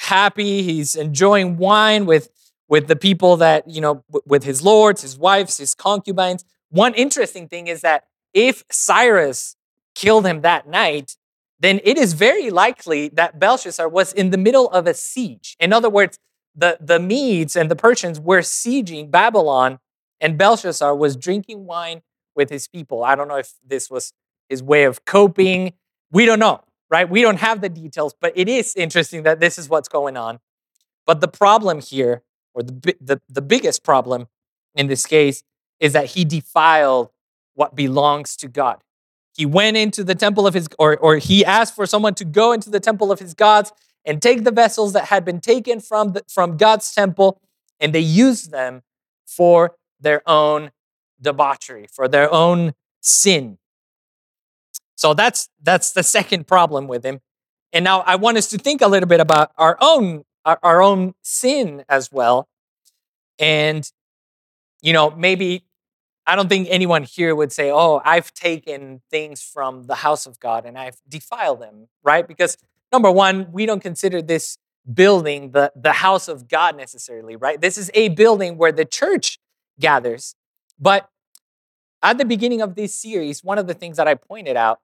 happy. 0.00 0.62
He's 0.62 0.94
enjoying 0.94 1.56
wine 1.56 2.06
with 2.06 2.30
with 2.68 2.86
the 2.86 2.96
people 2.96 3.36
that, 3.36 3.68
you 3.68 3.80
know, 3.80 4.04
with 4.24 4.44
his 4.44 4.62
lords, 4.62 5.02
his 5.02 5.18
wives, 5.18 5.58
his 5.58 5.74
concubines. 5.74 6.44
One 6.68 6.94
interesting 6.94 7.48
thing 7.48 7.66
is 7.66 7.80
that 7.80 8.04
if 8.32 8.62
Cyrus 8.70 9.56
killed 9.96 10.24
him 10.24 10.42
that 10.42 10.68
night, 10.68 11.16
then 11.58 11.80
it 11.82 11.98
is 11.98 12.12
very 12.12 12.48
likely 12.48 13.08
that 13.08 13.40
Belshazzar 13.40 13.88
was 13.88 14.12
in 14.12 14.30
the 14.30 14.38
middle 14.38 14.68
of 14.70 14.86
a 14.86 14.94
siege. 14.94 15.56
In 15.58 15.72
other 15.72 15.90
words, 15.90 16.18
the, 16.54 16.78
the 16.80 17.00
Medes 17.00 17.56
and 17.56 17.68
the 17.70 17.76
Persians 17.76 18.20
were 18.20 18.40
sieging 18.40 19.10
Babylon, 19.10 19.80
and 20.20 20.38
Belshazzar 20.38 20.94
was 20.94 21.16
drinking 21.16 21.66
wine 21.66 22.02
with 22.36 22.50
his 22.50 22.68
people. 22.68 23.02
I 23.02 23.16
don't 23.16 23.28
know 23.28 23.36
if 23.36 23.54
this 23.66 23.90
was 23.90 24.12
his 24.48 24.62
way 24.62 24.84
of 24.84 25.04
coping. 25.04 25.72
We 26.12 26.24
don't 26.24 26.38
know, 26.38 26.62
right? 26.90 27.08
We 27.08 27.22
don't 27.22 27.38
have 27.38 27.60
the 27.60 27.68
details, 27.68 28.14
but 28.20 28.32
it 28.36 28.48
is 28.48 28.74
interesting 28.74 29.22
that 29.22 29.40
this 29.40 29.58
is 29.58 29.68
what's 29.68 29.88
going 29.88 30.16
on. 30.16 30.40
But 31.06 31.20
the 31.20 31.28
problem 31.28 31.80
here, 31.80 32.22
or 32.52 32.62
the, 32.62 32.96
the, 33.00 33.20
the 33.28 33.42
biggest 33.42 33.84
problem 33.84 34.28
in 34.74 34.88
this 34.88 35.06
case, 35.06 35.42
is 35.78 35.92
that 35.92 36.06
he 36.06 36.24
defiled 36.24 37.10
what 37.54 37.74
belongs 37.74 38.36
to 38.36 38.48
God. 38.48 38.82
He 39.36 39.46
went 39.46 39.76
into 39.76 40.04
the 40.04 40.14
temple 40.14 40.46
of 40.46 40.54
his, 40.54 40.68
or, 40.78 40.96
or 40.98 41.16
he 41.16 41.44
asked 41.44 41.74
for 41.74 41.86
someone 41.86 42.14
to 42.16 42.24
go 42.24 42.52
into 42.52 42.68
the 42.68 42.80
temple 42.80 43.12
of 43.12 43.20
his 43.20 43.34
gods 43.34 43.72
and 44.04 44.20
take 44.20 44.44
the 44.44 44.50
vessels 44.50 44.92
that 44.92 45.06
had 45.06 45.24
been 45.24 45.40
taken 45.40 45.80
from, 45.80 46.12
the, 46.12 46.24
from 46.28 46.56
God's 46.56 46.92
temple, 46.92 47.40
and 47.78 47.94
they 47.94 48.00
used 48.00 48.50
them 48.50 48.82
for 49.26 49.76
their 50.00 50.28
own 50.28 50.70
debauchery, 51.20 51.86
for 51.90 52.08
their 52.08 52.32
own 52.32 52.74
sin. 53.00 53.58
So 55.00 55.14
that's 55.14 55.48
that's 55.62 55.92
the 55.92 56.02
second 56.02 56.46
problem 56.46 56.86
with 56.86 57.06
him. 57.06 57.20
And 57.72 57.84
now 57.84 58.00
I 58.00 58.16
want 58.16 58.36
us 58.36 58.48
to 58.48 58.58
think 58.58 58.82
a 58.82 58.86
little 58.86 59.08
bit 59.08 59.18
about 59.18 59.50
our 59.56 59.78
own 59.80 60.24
our, 60.44 60.58
our 60.62 60.82
own 60.82 61.14
sin 61.22 61.84
as 61.88 62.12
well. 62.12 62.48
And 63.38 63.90
you 64.82 64.92
know, 64.92 65.10
maybe 65.10 65.64
I 66.26 66.36
don't 66.36 66.50
think 66.50 66.68
anyone 66.70 67.04
here 67.04 67.34
would 67.34 67.50
say, 67.50 67.70
"Oh, 67.70 68.02
I've 68.04 68.34
taken 68.34 69.00
things 69.10 69.40
from 69.42 69.84
the 69.84 69.94
house 69.94 70.26
of 70.26 70.38
God 70.38 70.66
and 70.66 70.76
I've 70.76 71.00
defiled 71.08 71.62
them," 71.62 71.88
right? 72.02 72.28
Because 72.28 72.58
number 72.92 73.10
one, 73.10 73.52
we 73.52 73.64
don't 73.64 73.80
consider 73.80 74.20
this 74.20 74.58
building 74.92 75.52
the, 75.52 75.72
the 75.74 75.92
house 75.92 76.28
of 76.28 76.46
God 76.46 76.76
necessarily, 76.76 77.36
right? 77.36 77.58
This 77.58 77.78
is 77.78 77.90
a 77.94 78.08
building 78.08 78.58
where 78.58 78.72
the 78.72 78.84
church 78.84 79.38
gathers. 79.78 80.34
But 80.78 81.08
at 82.02 82.18
the 82.18 82.26
beginning 82.26 82.60
of 82.60 82.74
this 82.74 82.94
series, 82.94 83.42
one 83.42 83.56
of 83.56 83.66
the 83.66 83.74
things 83.74 83.96
that 83.96 84.06
I 84.06 84.14
pointed 84.14 84.56
out 84.56 84.80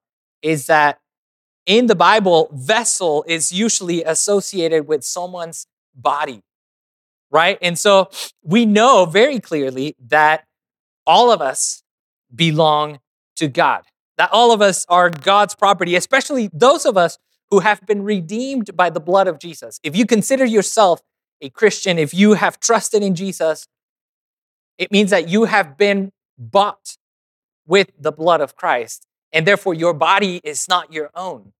is 0.46 0.66
that 0.66 1.00
in 1.66 1.86
the 1.86 1.96
Bible, 1.96 2.48
vessel 2.52 3.24
is 3.26 3.50
usually 3.50 4.04
associated 4.04 4.86
with 4.86 5.02
someone's 5.02 5.66
body, 5.94 6.42
right? 7.30 7.58
And 7.60 7.76
so 7.76 8.08
we 8.42 8.64
know 8.64 9.04
very 9.04 9.40
clearly 9.40 9.96
that 10.06 10.44
all 11.04 11.32
of 11.32 11.40
us 11.42 11.82
belong 12.32 13.00
to 13.36 13.48
God, 13.48 13.82
that 14.16 14.30
all 14.32 14.52
of 14.52 14.62
us 14.62 14.86
are 14.88 15.10
God's 15.10 15.56
property, 15.56 15.96
especially 15.96 16.48
those 16.52 16.86
of 16.86 16.96
us 16.96 17.18
who 17.50 17.60
have 17.60 17.84
been 17.84 18.02
redeemed 18.02 18.76
by 18.76 18.88
the 18.88 19.00
blood 19.00 19.26
of 19.26 19.40
Jesus. 19.40 19.80
If 19.82 19.96
you 19.96 20.06
consider 20.06 20.44
yourself 20.44 21.00
a 21.40 21.50
Christian, 21.50 21.98
if 21.98 22.14
you 22.14 22.34
have 22.34 22.60
trusted 22.60 23.02
in 23.02 23.16
Jesus, 23.16 23.66
it 24.78 24.92
means 24.92 25.10
that 25.10 25.28
you 25.28 25.44
have 25.44 25.76
been 25.76 26.12
bought 26.38 26.96
with 27.66 27.90
the 27.98 28.12
blood 28.12 28.40
of 28.40 28.54
Christ, 28.54 29.06
and 29.36 29.46
therefore 29.46 29.74
your 29.74 29.92
body 29.92 30.40
is 30.42 30.66
not 30.66 30.90
your 30.90 31.10
own. 31.14 31.52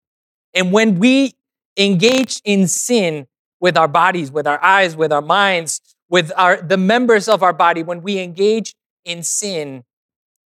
And 0.54 0.72
when 0.72 0.98
we 0.98 1.34
engage 1.76 2.40
in 2.42 2.68
sin 2.68 3.26
with 3.60 3.76
our 3.76 3.86
bodies, 3.86 4.32
with 4.32 4.46
our 4.46 4.62
eyes, 4.64 4.96
with 4.96 5.12
our 5.12 5.20
minds, 5.20 5.82
with 6.08 6.32
our 6.38 6.56
the 6.56 6.78
members 6.78 7.28
of 7.28 7.42
our 7.42 7.52
body, 7.52 7.82
when 7.82 8.00
we 8.00 8.18
engage 8.18 8.74
in 9.04 9.22
sin, 9.22 9.84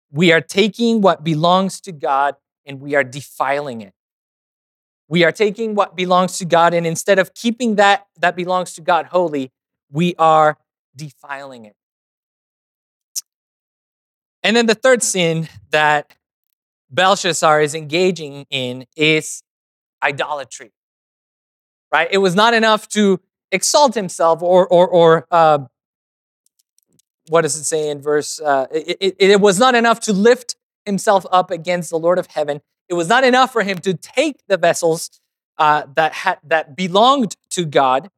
we 0.09 0.31
are 0.31 0.39
taking 0.39 1.01
what 1.01 1.25
belongs 1.25 1.81
to 1.81 1.91
God 1.91 2.35
and 2.65 2.79
we 2.79 2.95
are 2.95 3.03
defiling 3.03 3.81
it. 3.81 3.93
We 5.09 5.25
are 5.25 5.33
taking 5.33 5.75
what 5.75 5.97
belongs 5.97 6.37
to 6.37 6.45
God, 6.45 6.73
and 6.73 6.87
instead 6.87 7.19
of 7.19 7.33
keeping 7.33 7.75
that 7.75 8.07
that 8.21 8.37
belongs 8.37 8.73
to 8.75 8.81
God 8.81 9.07
holy, 9.07 9.51
we 9.91 10.15
are 10.17 10.57
defiling 10.95 11.65
it. 11.65 11.75
And 14.43 14.55
then 14.55 14.65
the 14.65 14.75
third 14.75 15.03
sin 15.03 15.49
that 15.71 16.13
Belshazzar 16.89 17.62
is 17.62 17.76
engaging 17.76 18.45
in 18.50 18.86
is 18.95 19.43
idolatry. 20.02 20.71
Right? 21.91 22.08
It 22.12 22.17
was 22.17 22.36
not 22.36 22.54
enough 22.54 22.88
to 22.89 23.19
exalt 23.52 23.95
himself 23.95 24.41
or 24.41 24.67
or 24.67 24.88
or 24.88 25.28
uh, 25.32 25.60
what 27.30 27.41
does 27.41 27.56
it 27.56 27.65
say 27.65 27.89
in 27.89 28.02
verse? 28.02 28.39
Uh, 28.39 28.67
it, 28.71 28.97
it, 29.00 29.15
it 29.19 29.41
was 29.41 29.60
not 29.60 29.76
enough 29.76 30.00
to 30.02 30.13
lift 30.13 30.56
himself 30.86 31.26
up 31.32 31.52
against 31.52 31.89
the 31.89 32.00
Lord 32.00 32.19
of 32.19 32.28
heaven. 32.28 32.62
It 32.89 32.93
was 32.93 33.10
not 33.10 33.23
enough 33.23 33.52
for 33.52 33.63
him 33.63 33.80
to 33.80 33.93
take 33.93 34.38
the 34.47 34.58
vessels 34.58 35.19
uh, 35.58 35.84
that 35.95 36.13
had 36.13 36.39
that 36.43 36.76
belonged 36.76 37.36
to 37.52 37.65
God. 37.65 38.10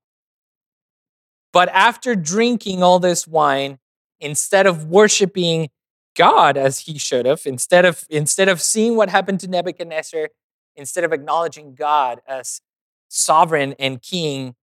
But 1.52 1.70
after 1.70 2.16
drinking 2.16 2.84
all 2.84 3.00
this 3.00 3.28
wine, 3.28 3.80
instead 4.20 4.68
of 4.68 4.86
worshiping 4.86 5.70
God 6.16 6.58
as 6.58 6.80
he 6.80 6.98
should 6.98 7.26
have, 7.26 7.42
instead 7.46 7.86
of 7.86 8.06
instead 8.10 8.50
of 8.50 8.62
seeing 8.62 8.96
what 8.96 9.10
happened 9.10 9.40
to 9.42 9.48
Nebuchadnezzar, 9.48 10.30
instead 10.76 11.04
of 11.04 11.14
acknowledging 11.14 11.76
God 11.76 12.22
as 12.28 12.62
sovereign 13.08 13.76
and 13.80 14.02
king, 14.02 14.56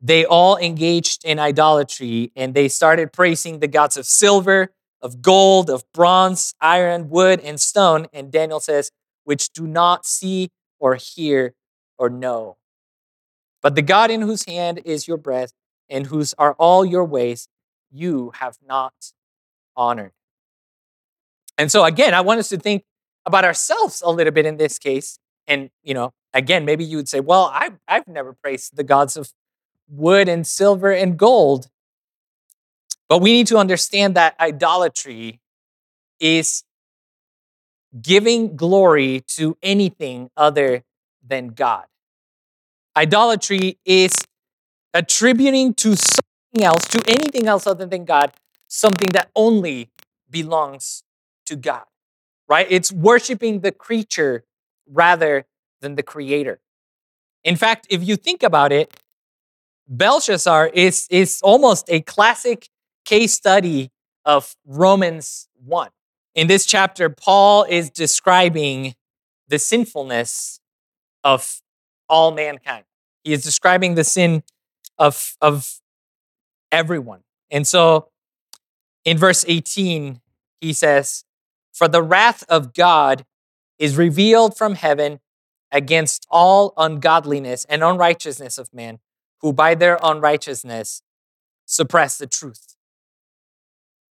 they 0.00 0.24
all 0.24 0.56
engaged 0.56 1.24
in 1.24 1.38
idolatry 1.38 2.32
and 2.34 2.54
they 2.54 2.68
started 2.68 3.12
praising 3.12 3.58
the 3.58 3.68
gods 3.68 3.96
of 3.96 4.06
silver, 4.06 4.72
of 5.02 5.22
gold, 5.22 5.68
of 5.68 5.84
bronze, 5.92 6.54
iron, 6.60 7.10
wood, 7.10 7.40
and 7.40 7.60
stone. 7.60 8.06
And 8.12 8.32
Daniel 8.32 8.60
says, 8.60 8.90
which 9.24 9.50
do 9.50 9.66
not 9.66 10.06
see 10.06 10.50
or 10.78 10.94
hear 10.94 11.54
or 11.98 12.08
know. 12.08 12.56
But 13.62 13.74
the 13.74 13.82
God 13.82 14.10
in 14.10 14.22
whose 14.22 14.44
hand 14.46 14.80
is 14.84 15.06
your 15.06 15.18
breath 15.18 15.52
and 15.88 16.06
whose 16.06 16.34
are 16.38 16.54
all 16.54 16.84
your 16.84 17.04
ways, 17.04 17.48
you 17.90 18.32
have 18.36 18.56
not 18.66 18.94
honored. 19.76 20.12
And 21.60 21.70
so 21.70 21.84
again, 21.84 22.14
I 22.14 22.22
want 22.22 22.40
us 22.40 22.48
to 22.48 22.56
think 22.56 22.84
about 23.26 23.44
ourselves 23.44 24.00
a 24.02 24.08
little 24.08 24.32
bit 24.32 24.46
in 24.46 24.56
this 24.56 24.78
case. 24.78 25.18
And, 25.46 25.68
you 25.82 25.92
know, 25.92 26.14
again, 26.32 26.64
maybe 26.64 26.84
you 26.84 26.96
would 26.96 27.06
say, 27.06 27.20
well, 27.20 27.50
I've, 27.52 27.78
I've 27.86 28.08
never 28.08 28.32
praised 28.32 28.76
the 28.76 28.82
gods 28.82 29.14
of 29.14 29.30
wood 29.86 30.26
and 30.26 30.46
silver 30.46 30.90
and 30.90 31.18
gold. 31.18 31.68
But 33.10 33.18
we 33.18 33.32
need 33.32 33.46
to 33.48 33.58
understand 33.58 34.14
that 34.14 34.36
idolatry 34.40 35.38
is 36.18 36.64
giving 38.00 38.56
glory 38.56 39.22
to 39.36 39.58
anything 39.62 40.30
other 40.38 40.82
than 41.22 41.48
God. 41.48 41.84
Idolatry 42.96 43.78
is 43.84 44.14
attributing 44.94 45.74
to 45.74 45.94
something 45.94 46.64
else, 46.64 46.86
to 46.88 47.02
anything 47.06 47.48
else 47.48 47.66
other 47.66 47.84
than 47.84 48.06
God, 48.06 48.32
something 48.66 49.10
that 49.10 49.30
only 49.36 49.90
belongs 50.30 51.02
to 51.50 51.56
God, 51.56 51.84
right? 52.48 52.66
It's 52.70 52.92
worshiping 52.92 53.60
the 53.60 53.72
creature 53.72 54.44
rather 54.88 55.46
than 55.80 55.96
the 55.96 56.02
creator. 56.02 56.60
In 57.42 57.56
fact, 57.56 57.86
if 57.90 58.06
you 58.06 58.16
think 58.16 58.42
about 58.42 58.72
it, 58.72 58.94
Belshazzar 59.88 60.68
is, 60.68 61.08
is 61.10 61.40
almost 61.42 61.90
a 61.90 62.00
classic 62.02 62.68
case 63.04 63.32
study 63.32 63.90
of 64.24 64.54
Romans 64.64 65.48
1. 65.64 65.88
In 66.36 66.46
this 66.46 66.64
chapter, 66.64 67.08
Paul 67.08 67.64
is 67.64 67.90
describing 67.90 68.94
the 69.48 69.58
sinfulness 69.58 70.60
of 71.24 71.60
all 72.08 72.30
mankind. 72.30 72.84
He 73.24 73.32
is 73.32 73.42
describing 73.42 73.96
the 73.96 74.04
sin 74.04 74.44
of, 74.98 75.36
of 75.40 75.80
everyone. 76.70 77.22
And 77.50 77.66
so 77.66 78.10
in 79.04 79.18
verse 79.18 79.44
18, 79.48 80.20
he 80.60 80.72
says, 80.72 81.24
For 81.80 81.88
the 81.88 82.02
wrath 82.02 82.44
of 82.46 82.74
God 82.74 83.24
is 83.78 83.96
revealed 83.96 84.54
from 84.54 84.74
heaven 84.74 85.18
against 85.72 86.26
all 86.30 86.74
ungodliness 86.76 87.64
and 87.70 87.82
unrighteousness 87.82 88.58
of 88.58 88.74
men, 88.74 88.98
who 89.40 89.54
by 89.54 89.74
their 89.74 89.98
unrighteousness 90.02 91.00
suppress 91.64 92.18
the 92.18 92.26
truth. 92.26 92.76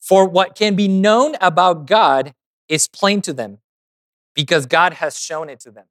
For 0.02 0.28
what 0.28 0.56
can 0.56 0.76
be 0.76 0.88
known 0.88 1.36
about 1.40 1.86
God 1.86 2.34
is 2.68 2.88
plain 2.88 3.22
to 3.22 3.34
them, 3.34 3.60
because 4.34 4.66
God 4.66 4.94
has 4.94 5.20
shown 5.20 5.48
it 5.48 5.60
to 5.60 5.70
them. 5.70 5.86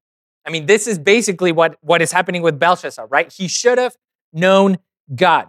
I 0.44 0.50
mean, 0.50 0.66
this 0.66 0.88
is 0.88 0.98
basically 0.98 1.52
what, 1.52 1.78
what 1.80 2.02
is 2.02 2.10
happening 2.10 2.42
with 2.42 2.58
Belshazzar, 2.58 3.06
right? 3.06 3.32
He 3.32 3.46
should 3.46 3.78
have 3.78 3.94
known 4.32 4.78
God. 5.14 5.48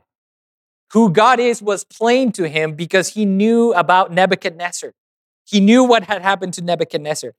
Who 0.92 1.12
God 1.12 1.40
is 1.40 1.60
was 1.60 1.84
plain 1.84 2.32
to 2.34 2.48
him 2.48 2.74
because 2.74 3.16
he 3.16 3.26
knew 3.26 3.74
about 3.74 4.12
Nebuchadnezzar. 4.12 4.94
He 5.50 5.60
knew 5.60 5.84
what 5.84 6.04
had 6.04 6.22
happened 6.22 6.54
to 6.56 6.62
Nebuchadnezzar. 6.62 7.34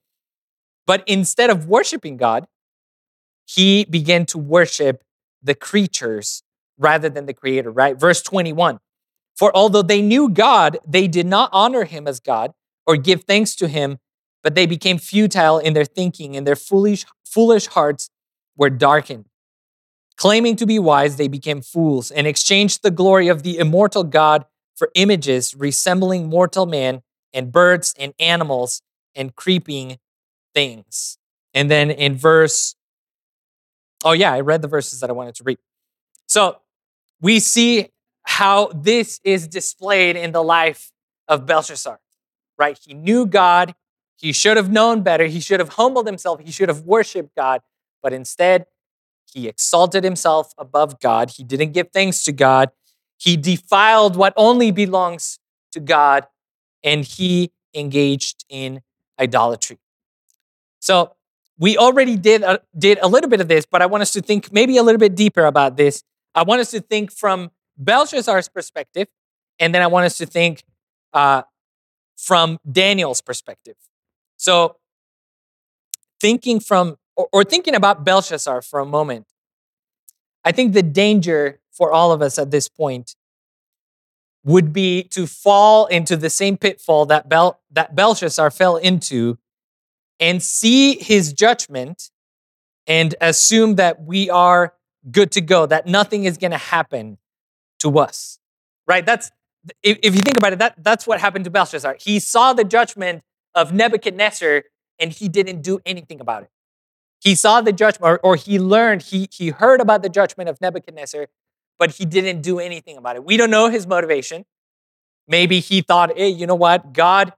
But 0.85 1.03
instead 1.07 1.49
of 1.49 1.67
worshiping 1.67 2.17
God, 2.17 2.45
he 3.45 3.85
began 3.85 4.25
to 4.27 4.37
worship 4.37 5.03
the 5.41 5.55
creatures 5.55 6.43
rather 6.77 7.09
than 7.09 7.25
the 7.25 7.33
creator, 7.33 7.71
right? 7.71 7.97
Verse 7.97 8.21
21 8.21 8.79
For 9.37 9.55
although 9.55 9.81
they 9.81 10.01
knew 10.01 10.27
God, 10.27 10.77
they 10.85 11.07
did 11.07 11.25
not 11.25 11.49
honor 11.53 11.85
him 11.85 12.05
as 12.05 12.19
God 12.19 12.51
or 12.85 12.97
give 12.97 13.23
thanks 13.23 13.55
to 13.55 13.69
him, 13.69 13.97
but 14.43 14.55
they 14.55 14.65
became 14.65 14.97
futile 14.97 15.59
in 15.59 15.73
their 15.73 15.85
thinking, 15.85 16.35
and 16.35 16.45
their 16.45 16.55
foolish, 16.57 17.05
foolish 17.23 17.67
hearts 17.67 18.09
were 18.57 18.69
darkened. 18.69 19.27
Claiming 20.17 20.57
to 20.57 20.65
be 20.65 20.79
wise, 20.79 21.15
they 21.15 21.29
became 21.29 21.61
fools 21.61 22.11
and 22.11 22.27
exchanged 22.27 22.83
the 22.83 22.91
glory 22.91 23.29
of 23.29 23.43
the 23.43 23.57
immortal 23.57 24.03
God 24.03 24.45
for 24.75 24.89
images 24.95 25.55
resembling 25.55 26.27
mortal 26.27 26.65
man 26.65 27.03
and 27.33 27.51
birds 27.51 27.93
and 27.97 28.13
animals 28.19 28.81
and 29.15 29.35
creeping 29.35 29.97
things. 30.53 31.17
And 31.53 31.69
then 31.69 31.91
in 31.91 32.15
verse, 32.15 32.75
oh, 34.03 34.13
yeah, 34.13 34.31
I 34.31 34.39
read 34.41 34.61
the 34.61 34.67
verses 34.67 34.99
that 35.01 35.09
I 35.09 35.13
wanted 35.13 35.35
to 35.35 35.43
read. 35.43 35.57
So 36.27 36.59
we 37.19 37.39
see 37.39 37.89
how 38.23 38.67
this 38.73 39.19
is 39.23 39.47
displayed 39.47 40.15
in 40.15 40.31
the 40.31 40.43
life 40.43 40.91
of 41.27 41.45
Belshazzar, 41.45 41.99
right? 42.57 42.79
He 42.85 42.93
knew 42.93 43.25
God. 43.25 43.75
He 44.15 44.31
should 44.31 44.57
have 44.57 44.71
known 44.71 45.01
better. 45.01 45.25
He 45.25 45.39
should 45.39 45.59
have 45.59 45.69
humbled 45.69 46.05
himself. 46.05 46.39
He 46.39 46.51
should 46.51 46.69
have 46.69 46.81
worshiped 46.81 47.35
God. 47.35 47.61
But 48.03 48.13
instead, 48.13 48.65
he 49.31 49.47
exalted 49.47 50.03
himself 50.03 50.53
above 50.57 50.99
God. 50.99 51.31
He 51.31 51.43
didn't 51.43 51.71
give 51.71 51.89
thanks 51.91 52.23
to 52.25 52.31
God. 52.31 52.69
He 53.17 53.37
defiled 53.37 54.15
what 54.15 54.33
only 54.35 54.71
belongs 54.71 55.39
to 55.71 55.79
God, 55.79 56.27
and 56.83 57.05
he 57.05 57.51
engaged 57.73 58.45
in 58.49 58.81
idolatry. 59.19 59.79
So 60.79 61.13
we 61.57 61.77
already 61.77 62.17
did 62.17 62.41
a, 62.41 62.59
did 62.77 62.97
a 63.01 63.07
little 63.07 63.29
bit 63.29 63.39
of 63.39 63.47
this, 63.47 63.65
but 63.65 63.81
I 63.81 63.85
want 63.85 64.01
us 64.01 64.11
to 64.13 64.21
think 64.21 64.51
maybe 64.51 64.77
a 64.77 64.83
little 64.83 64.99
bit 64.99 65.15
deeper 65.15 65.45
about 65.45 65.77
this. 65.77 66.03
I 66.33 66.43
want 66.43 66.61
us 66.61 66.71
to 66.71 66.81
think 66.81 67.11
from 67.11 67.51
Belshazzar's 67.77 68.49
perspective, 68.49 69.07
and 69.59 69.73
then 69.73 69.81
I 69.81 69.87
want 69.87 70.05
us 70.05 70.17
to 70.17 70.25
think 70.25 70.63
uh, 71.13 71.43
from 72.17 72.59
Daniel's 72.69 73.21
perspective. 73.21 73.75
So, 74.37 74.77
thinking 76.19 76.59
from 76.59 76.97
or, 77.15 77.27
or 77.31 77.43
thinking 77.43 77.75
about 77.75 78.03
Belshazzar 78.03 78.61
for 78.61 78.79
a 78.79 78.85
moment, 78.85 79.27
I 80.43 80.51
think 80.51 80.73
the 80.73 80.83
danger 80.83 81.59
for 81.71 81.91
all 81.91 82.11
of 82.11 82.21
us 82.21 82.39
at 82.39 82.51
this 82.51 82.67
point 82.67 83.15
would 84.43 84.73
be 84.73 85.03
to 85.03 85.27
fall 85.27 85.85
into 85.85 86.17
the 86.17 86.29
same 86.29 86.57
pitfall 86.57 87.05
that, 87.05 87.29
Bel- 87.29 87.59
that 87.71 87.95
Belshazzar 87.95 88.49
fell 88.51 88.75
into 88.77 89.37
and 90.19 90.41
see 90.41 90.95
his 90.95 91.33
judgment 91.33 92.09
and 92.87 93.15
assume 93.21 93.75
that 93.75 94.03
we 94.03 94.29
are 94.29 94.73
good 95.11 95.31
to 95.31 95.41
go, 95.41 95.65
that 95.65 95.85
nothing 95.85 96.25
is 96.25 96.37
going 96.37 96.51
to 96.51 96.57
happen 96.57 97.17
to 97.79 97.99
us. 97.99 98.39
Right? 98.87 99.05
That's 99.05 99.31
if, 99.83 99.99
if 100.01 100.15
you 100.15 100.21
think 100.21 100.37
about 100.37 100.53
it, 100.53 100.59
that, 100.59 100.75
that's 100.83 101.05
what 101.05 101.19
happened 101.19 101.45
to 101.45 101.51
Belshazzar. 101.51 101.97
He 101.99 102.19
saw 102.19 102.53
the 102.53 102.63
judgment 102.63 103.23
of 103.53 103.73
Nebuchadnezzar 103.73 104.63
and 104.99 105.11
he 105.11 105.29
didn't 105.29 105.61
do 105.61 105.79
anything 105.85 106.19
about 106.19 106.43
it. 106.43 106.49
He 107.19 107.35
saw 107.35 107.61
the 107.61 107.71
judgment, 107.71 108.03
or, 108.13 108.19
or 108.23 108.35
he 108.35 108.57
learned, 108.57 109.03
he, 109.03 109.29
he 109.31 109.49
heard 109.49 109.79
about 109.79 110.01
the 110.01 110.09
judgment 110.09 110.49
of 110.49 110.59
Nebuchadnezzar, 110.59 111.27
but 111.81 111.89
he 111.89 112.05
didn't 112.05 112.41
do 112.43 112.59
anything 112.59 112.95
about 112.95 113.15
it. 113.15 113.23
We 113.23 113.37
don't 113.37 113.49
know 113.49 113.67
his 113.67 113.87
motivation. 113.87 114.45
Maybe 115.27 115.59
he 115.59 115.81
thought, 115.81 116.15
hey, 116.15 116.29
you 116.29 116.45
know 116.45 116.53
what? 116.53 116.93
God, 116.93 117.33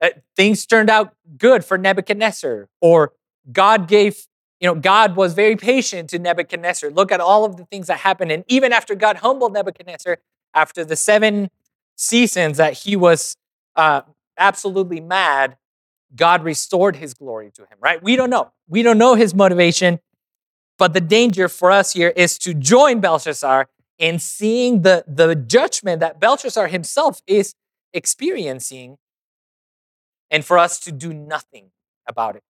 uh, 0.00 0.08
things 0.34 0.64
turned 0.64 0.88
out 0.88 1.14
good 1.36 1.62
for 1.62 1.76
Nebuchadnezzar. 1.76 2.70
Or 2.80 3.12
God 3.52 3.88
gave, 3.88 4.26
you 4.60 4.66
know, 4.66 4.74
God 4.74 5.14
was 5.14 5.34
very 5.34 5.56
patient 5.56 6.08
to 6.08 6.18
Nebuchadnezzar. 6.18 6.88
Look 6.88 7.12
at 7.12 7.20
all 7.20 7.44
of 7.44 7.58
the 7.58 7.66
things 7.66 7.88
that 7.88 7.98
happened. 7.98 8.32
And 8.32 8.44
even 8.48 8.72
after 8.72 8.94
God 8.94 9.18
humbled 9.18 9.52
Nebuchadnezzar, 9.52 10.16
after 10.54 10.86
the 10.86 10.96
seven 10.96 11.50
seasons 11.94 12.56
that 12.56 12.72
he 12.72 12.96
was 12.96 13.36
uh, 13.76 14.00
absolutely 14.38 15.00
mad, 15.00 15.58
God 16.16 16.44
restored 16.44 16.96
his 16.96 17.12
glory 17.12 17.50
to 17.56 17.62
him, 17.64 17.76
right? 17.78 18.02
We 18.02 18.16
don't 18.16 18.30
know. 18.30 18.52
We 18.68 18.82
don't 18.82 18.96
know 18.96 19.16
his 19.16 19.34
motivation. 19.34 20.00
But 20.78 20.94
the 20.94 21.02
danger 21.02 21.46
for 21.46 21.70
us 21.70 21.92
here 21.92 22.08
is 22.16 22.38
to 22.38 22.54
join 22.54 23.00
Belshazzar 23.00 23.68
in 24.02 24.18
seeing 24.18 24.82
the, 24.82 25.04
the 25.06 25.34
judgment 25.34 26.00
that 26.00 26.18
Belshazzar 26.18 26.66
himself 26.66 27.22
is 27.26 27.54
experiencing 27.94 28.98
and 30.30 30.44
for 30.44 30.58
us 30.58 30.80
to 30.80 30.92
do 30.92 31.14
nothing 31.14 31.70
about 32.06 32.36
it. 32.36 32.42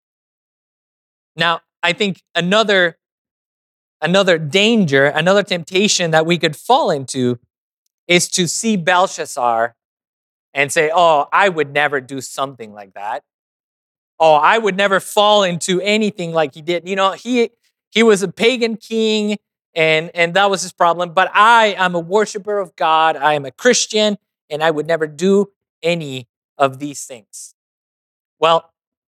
Now, 1.37 1.61
I 1.83 1.93
think 1.93 2.23
another 2.35 2.97
another 4.01 4.39
danger, 4.39 5.07
another 5.07 5.45
temptation 5.45 6.11
that 6.11 6.27
we 6.27 6.39
could 6.39 6.57
fall 6.57 6.91
into 6.91 7.39
is 8.09 8.29
to 8.31 8.49
see 8.49 8.77
Belshazzar 8.77 9.77
and 10.55 10.73
say, 10.73 10.91
"Oh, 10.93 11.29
I 11.33 11.49
would 11.49 11.73
never 11.73 12.01
do 12.01 12.21
something 12.21 12.73
like 12.73 12.95
that." 12.95 13.23
oh, 14.23 14.35
I 14.35 14.57
would 14.57 14.77
never 14.77 15.01
fall 15.01 15.43
into 15.43 15.81
anything 15.81 16.33
like 16.33 16.55
he 16.55 16.63
did. 16.63 16.89
You 16.89 16.95
know, 16.95 17.11
he 17.13 17.51
he 17.91 18.05
was 18.05 18.23
a 18.23 18.29
pagan 18.29 18.77
king 18.77 19.37
and 19.75 20.11
and 20.15 20.35
that 20.35 20.51
was 20.51 20.63
his 20.63 20.73
problem, 20.73 21.13
but 21.13 21.31
I 21.35 21.75
am 21.79 21.95
a 21.95 22.01
worshiper 22.01 22.59
of 22.59 22.77
God. 22.77 23.17
I 23.17 23.35
am 23.35 23.45
a 23.45 23.51
Christian 23.51 24.19
and 24.51 24.63
I 24.63 24.71
would 24.71 24.87
never 24.87 25.07
do 25.07 25.51
any 25.83 26.29
of 26.59 26.79
these 26.79 27.05
things. 27.05 27.55
Well, 28.39 28.73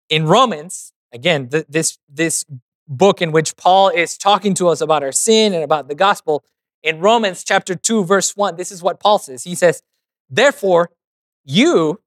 in 0.09 0.25
Romans, 0.27 0.93
again, 1.11 1.49
th- 1.49 1.65
this 1.69 1.97
this 2.07 2.45
book 2.87 3.21
in 3.21 3.31
which 3.31 3.55
Paul 3.55 3.89
is 3.89 4.17
talking 4.17 4.53
to 4.55 4.67
us 4.67 4.81
about 4.81 5.03
our 5.03 5.11
sin 5.11 5.53
and 5.53 5.63
about 5.63 5.87
the 5.87 5.95
gospel, 5.95 6.43
in 6.83 6.99
Romans 6.99 7.43
chapter 7.43 7.75
2 7.75 8.03
verse 8.03 8.35
1, 8.35 8.57
this 8.57 8.71
is 8.71 8.83
what 8.83 8.99
Paul 8.99 9.19
says. 9.19 9.43
He 9.43 9.55
says, 9.55 9.81
"Therefore, 10.29 10.91
you 11.45 12.01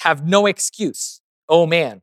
have 0.00 0.26
no 0.26 0.46
excuse, 0.46 1.20
oh 1.48 1.66
man, 1.66 2.02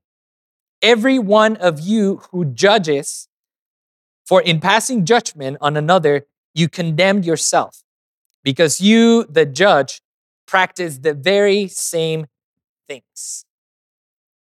every 0.81 1.19
one 1.19 1.55
of 1.57 1.79
you 1.79 2.21
who 2.31 2.45
judges, 2.45 3.28
for 4.29 4.43
in 4.43 4.59
passing 4.59 5.05
judgment 5.05 5.57
on 5.59 5.75
another, 5.75 6.27
you 6.53 6.69
condemned 6.69 7.25
yourself, 7.25 7.81
because 8.43 8.79
you, 8.79 9.23
the 9.23 9.43
judge, 9.43 10.01
practice 10.45 10.99
the 10.99 11.15
very 11.15 11.67
same 11.67 12.27
things. 12.87 13.45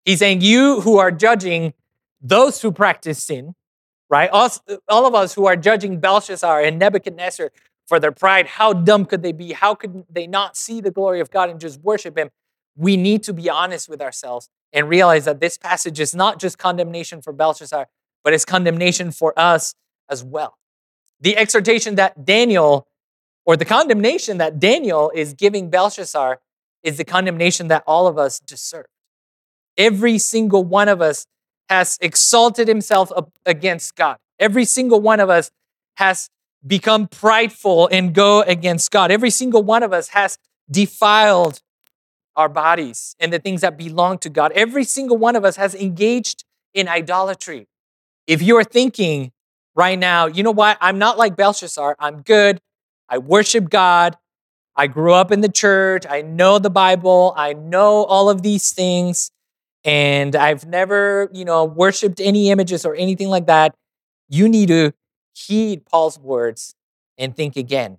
He's 0.05 0.19
saying, 0.19 0.39
You 0.39 0.79
who 0.79 0.99
are 0.99 1.11
judging 1.11 1.73
those 2.21 2.61
who 2.61 2.71
practice 2.71 3.21
sin, 3.21 3.55
right? 4.09 4.29
Us, 4.31 4.61
all 4.87 5.05
of 5.05 5.15
us 5.15 5.33
who 5.33 5.47
are 5.47 5.57
judging 5.57 5.99
Belshazzar 5.99 6.61
and 6.61 6.79
Nebuchadnezzar 6.79 7.51
for 7.85 7.99
their 7.99 8.13
pride, 8.13 8.47
how 8.47 8.71
dumb 8.71 9.03
could 9.03 9.21
they 9.21 9.33
be? 9.33 9.51
How 9.51 9.75
could 9.75 10.05
they 10.09 10.27
not 10.27 10.55
see 10.55 10.79
the 10.79 10.91
glory 10.91 11.19
of 11.19 11.29
God 11.29 11.49
and 11.49 11.59
just 11.59 11.81
worship 11.81 12.17
Him? 12.17 12.29
We 12.77 12.95
need 12.95 13.21
to 13.23 13.33
be 13.33 13.49
honest 13.49 13.89
with 13.89 14.01
ourselves 14.01 14.47
and 14.71 14.87
realize 14.87 15.25
that 15.25 15.41
this 15.41 15.57
passage 15.57 15.99
is 15.99 16.15
not 16.15 16.39
just 16.39 16.57
condemnation 16.57 17.21
for 17.21 17.33
Belshazzar, 17.33 17.89
but 18.23 18.33
it's 18.33 18.45
condemnation 18.45 19.11
for 19.11 19.33
us 19.37 19.75
as 20.09 20.23
well. 20.23 20.57
The 21.19 21.37
exhortation 21.37 21.95
that 21.95 22.25
Daniel, 22.25 22.87
or 23.45 23.55
the 23.57 23.65
condemnation 23.65 24.37
that 24.37 24.59
Daniel 24.59 25.11
is 25.13 25.33
giving 25.33 25.69
Belshazzar, 25.69 26.39
is 26.83 26.97
the 26.97 27.05
condemnation 27.05 27.69
that 27.69 27.83
all 27.87 28.07
of 28.07 28.17
us 28.17 28.39
deserve. 28.39 28.85
Every 29.77 30.17
single 30.17 30.63
one 30.63 30.89
of 30.89 31.01
us 31.01 31.25
has 31.69 31.97
exalted 32.01 32.67
himself 32.67 33.11
against 33.45 33.95
God. 33.95 34.17
Every 34.39 34.65
single 34.65 34.99
one 35.01 35.19
of 35.19 35.29
us 35.29 35.49
has 35.95 36.29
become 36.65 37.07
prideful 37.07 37.87
and 37.91 38.13
go 38.13 38.41
against 38.41 38.91
God. 38.91 39.11
Every 39.11 39.29
single 39.29 39.63
one 39.63 39.83
of 39.83 39.93
us 39.93 40.09
has 40.09 40.37
defiled 40.69 41.61
our 42.35 42.49
bodies 42.49 43.15
and 43.19 43.31
the 43.31 43.39
things 43.39 43.61
that 43.61 43.77
belong 43.77 44.17
to 44.19 44.29
God. 44.29 44.51
Every 44.53 44.83
single 44.83 45.17
one 45.17 45.35
of 45.35 45.45
us 45.45 45.55
has 45.55 45.75
engaged 45.75 46.43
in 46.73 46.87
idolatry. 46.87 47.67
If 48.27 48.41
you're 48.41 48.63
thinking 48.63 49.31
right 49.75 49.97
now, 49.97 50.27
you 50.27 50.43
know 50.43 50.51
what? 50.51 50.77
I'm 50.81 50.97
not 50.97 51.17
like 51.17 51.35
Belshazzar. 51.35 51.95
I'm 51.99 52.21
good. 52.21 52.61
I 53.09 53.17
worship 53.17 53.69
God. 53.69 54.17
I 54.75 54.87
grew 54.87 55.13
up 55.13 55.31
in 55.31 55.41
the 55.41 55.51
church. 55.51 56.05
I 56.09 56.21
know 56.21 56.57
the 56.57 56.69
Bible. 56.69 57.33
I 57.37 57.53
know 57.53 58.05
all 58.05 58.29
of 58.29 58.41
these 58.41 58.71
things. 58.71 59.31
And 59.83 60.35
I've 60.35 60.65
never, 60.65 61.29
you 61.33 61.45
know, 61.45 61.65
worshiped 61.65 62.19
any 62.19 62.49
images 62.49 62.85
or 62.85 62.95
anything 62.95 63.27
like 63.27 63.47
that. 63.47 63.75
You 64.29 64.47
need 64.47 64.69
to 64.69 64.93
heed 65.35 65.85
Paul's 65.85 66.17
words 66.17 66.75
and 67.17 67.35
think 67.35 67.55
again. 67.57 67.97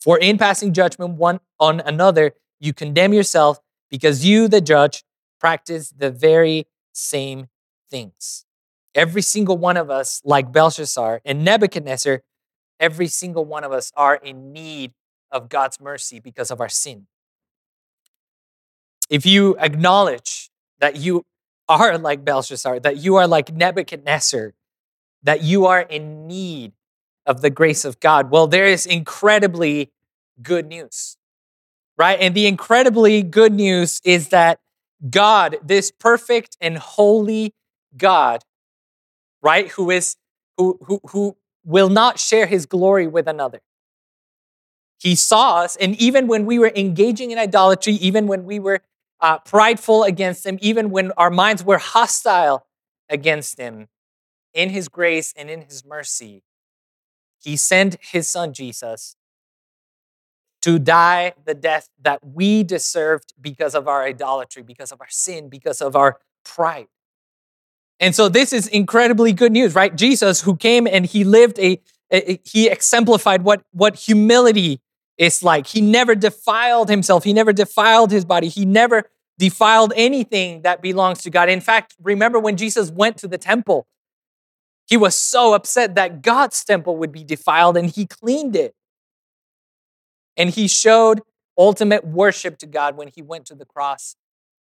For 0.00 0.18
in 0.18 0.36
passing 0.36 0.72
judgment 0.72 1.14
one 1.14 1.40
on 1.58 1.80
another, 1.80 2.32
you 2.60 2.72
condemn 2.72 3.12
yourself 3.12 3.60
because 3.90 4.24
you, 4.24 4.48
the 4.48 4.60
judge, 4.60 5.04
practice 5.40 5.90
the 5.96 6.10
very 6.10 6.66
same 6.92 7.48
things. 7.90 8.44
Every 8.94 9.22
single 9.22 9.58
one 9.58 9.76
of 9.76 9.90
us, 9.90 10.20
like 10.24 10.52
Belshazzar 10.52 11.20
and 11.24 11.44
Nebuchadnezzar, 11.44 12.22
every 12.78 13.08
single 13.08 13.44
one 13.44 13.64
of 13.64 13.72
us 13.72 13.92
are 13.96 14.14
in 14.14 14.52
need 14.52 14.92
of 15.30 15.48
God's 15.48 15.80
mercy 15.80 16.20
because 16.20 16.50
of 16.50 16.60
our 16.60 16.68
sin. 16.68 17.06
If 19.10 19.26
you 19.26 19.56
acknowledge 19.58 20.50
that 20.78 20.96
you 20.96 21.24
are 21.68 21.98
like 21.98 22.24
Belshazzar, 22.24 22.80
that 22.80 22.98
you 22.98 23.16
are 23.16 23.26
like 23.26 23.52
Nebuchadnezzar, 23.52 24.54
that 25.22 25.42
you 25.42 25.66
are 25.66 25.80
in 25.80 26.26
need 26.26 26.72
of 27.26 27.40
the 27.40 27.50
grace 27.50 27.84
of 27.84 28.00
God, 28.00 28.30
well, 28.30 28.46
there 28.46 28.66
is 28.66 28.86
incredibly 28.86 29.90
good 30.42 30.66
news, 30.66 31.16
right? 31.96 32.18
And 32.20 32.34
the 32.34 32.46
incredibly 32.46 33.22
good 33.22 33.52
news 33.52 34.00
is 34.04 34.28
that 34.28 34.60
God, 35.10 35.56
this 35.62 35.90
perfect 35.90 36.56
and 36.60 36.78
holy 36.78 37.54
God, 37.96 38.44
right, 39.44 39.68
who 39.68 39.90
is 39.90 40.16
who 40.56 40.78
who 40.82 41.00
who 41.10 41.36
will 41.64 41.88
not 41.88 42.18
share 42.18 42.46
his 42.46 42.66
glory 42.66 43.06
with 43.06 43.28
another. 43.28 43.60
He 44.98 45.14
saw 45.14 45.58
us, 45.58 45.76
and 45.76 45.94
even 45.96 46.26
when 46.26 46.46
we 46.46 46.58
were 46.58 46.72
engaging 46.74 47.30
in 47.30 47.38
idolatry, 47.38 47.92
even 47.94 48.26
when 48.26 48.44
we 48.44 48.58
were 48.58 48.80
uh, 49.20 49.38
prideful 49.38 50.02
against 50.02 50.46
him, 50.46 50.58
even 50.60 50.90
when 50.90 51.12
our 51.12 51.30
minds 51.30 51.62
were 51.62 51.78
hostile 51.78 52.66
against 53.08 53.58
him, 53.58 53.88
in 54.54 54.70
his 54.70 54.88
grace 54.88 55.34
and 55.36 55.50
in 55.50 55.62
his 55.62 55.84
mercy, 55.84 56.42
he 57.42 57.56
sent 57.56 57.98
his 58.00 58.28
son 58.28 58.54
Jesus 58.54 59.16
to 60.62 60.78
die 60.78 61.34
the 61.44 61.52
death 61.54 61.90
that 62.00 62.24
we 62.24 62.62
deserved 62.62 63.34
because 63.38 63.74
of 63.74 63.86
our 63.86 64.04
idolatry, 64.04 64.62
because 64.62 64.92
of 64.92 65.00
our 65.00 65.10
sin, 65.10 65.50
because 65.50 65.82
of 65.82 65.94
our 65.94 66.20
pride. 66.44 66.86
And 68.04 68.14
so 68.14 68.28
this 68.28 68.52
is 68.52 68.66
incredibly 68.66 69.32
good 69.32 69.50
news, 69.50 69.74
right? 69.74 69.96
Jesus, 69.96 70.42
who 70.42 70.56
came 70.56 70.86
and 70.86 71.06
he 71.06 71.24
lived 71.24 71.58
a, 71.58 71.80
a, 72.12 72.38
he 72.44 72.68
exemplified 72.68 73.44
what, 73.44 73.62
what 73.72 73.96
humility 73.96 74.82
is 75.16 75.42
like. 75.42 75.68
He 75.68 75.80
never 75.80 76.14
defiled 76.14 76.90
himself. 76.90 77.24
He 77.24 77.32
never 77.32 77.54
defiled 77.54 78.10
his 78.10 78.26
body. 78.26 78.48
He 78.48 78.66
never 78.66 79.04
defiled 79.38 79.94
anything 79.96 80.60
that 80.62 80.82
belongs 80.82 81.22
to 81.22 81.30
God. 81.30 81.48
In 81.48 81.62
fact, 81.62 81.96
remember 81.98 82.38
when 82.38 82.58
Jesus 82.58 82.90
went 82.90 83.16
to 83.16 83.26
the 83.26 83.38
temple, 83.38 83.86
he 84.86 84.98
was 84.98 85.16
so 85.16 85.54
upset 85.54 85.94
that 85.94 86.20
God's 86.20 86.62
temple 86.62 86.98
would 86.98 87.10
be 87.10 87.24
defiled 87.24 87.74
and 87.78 87.88
he 87.88 88.04
cleaned 88.04 88.54
it. 88.54 88.74
And 90.36 90.50
he 90.50 90.68
showed 90.68 91.22
ultimate 91.56 92.06
worship 92.06 92.58
to 92.58 92.66
God 92.66 92.98
when 92.98 93.08
he 93.08 93.22
went 93.22 93.46
to 93.46 93.54
the 93.54 93.64
cross 93.64 94.14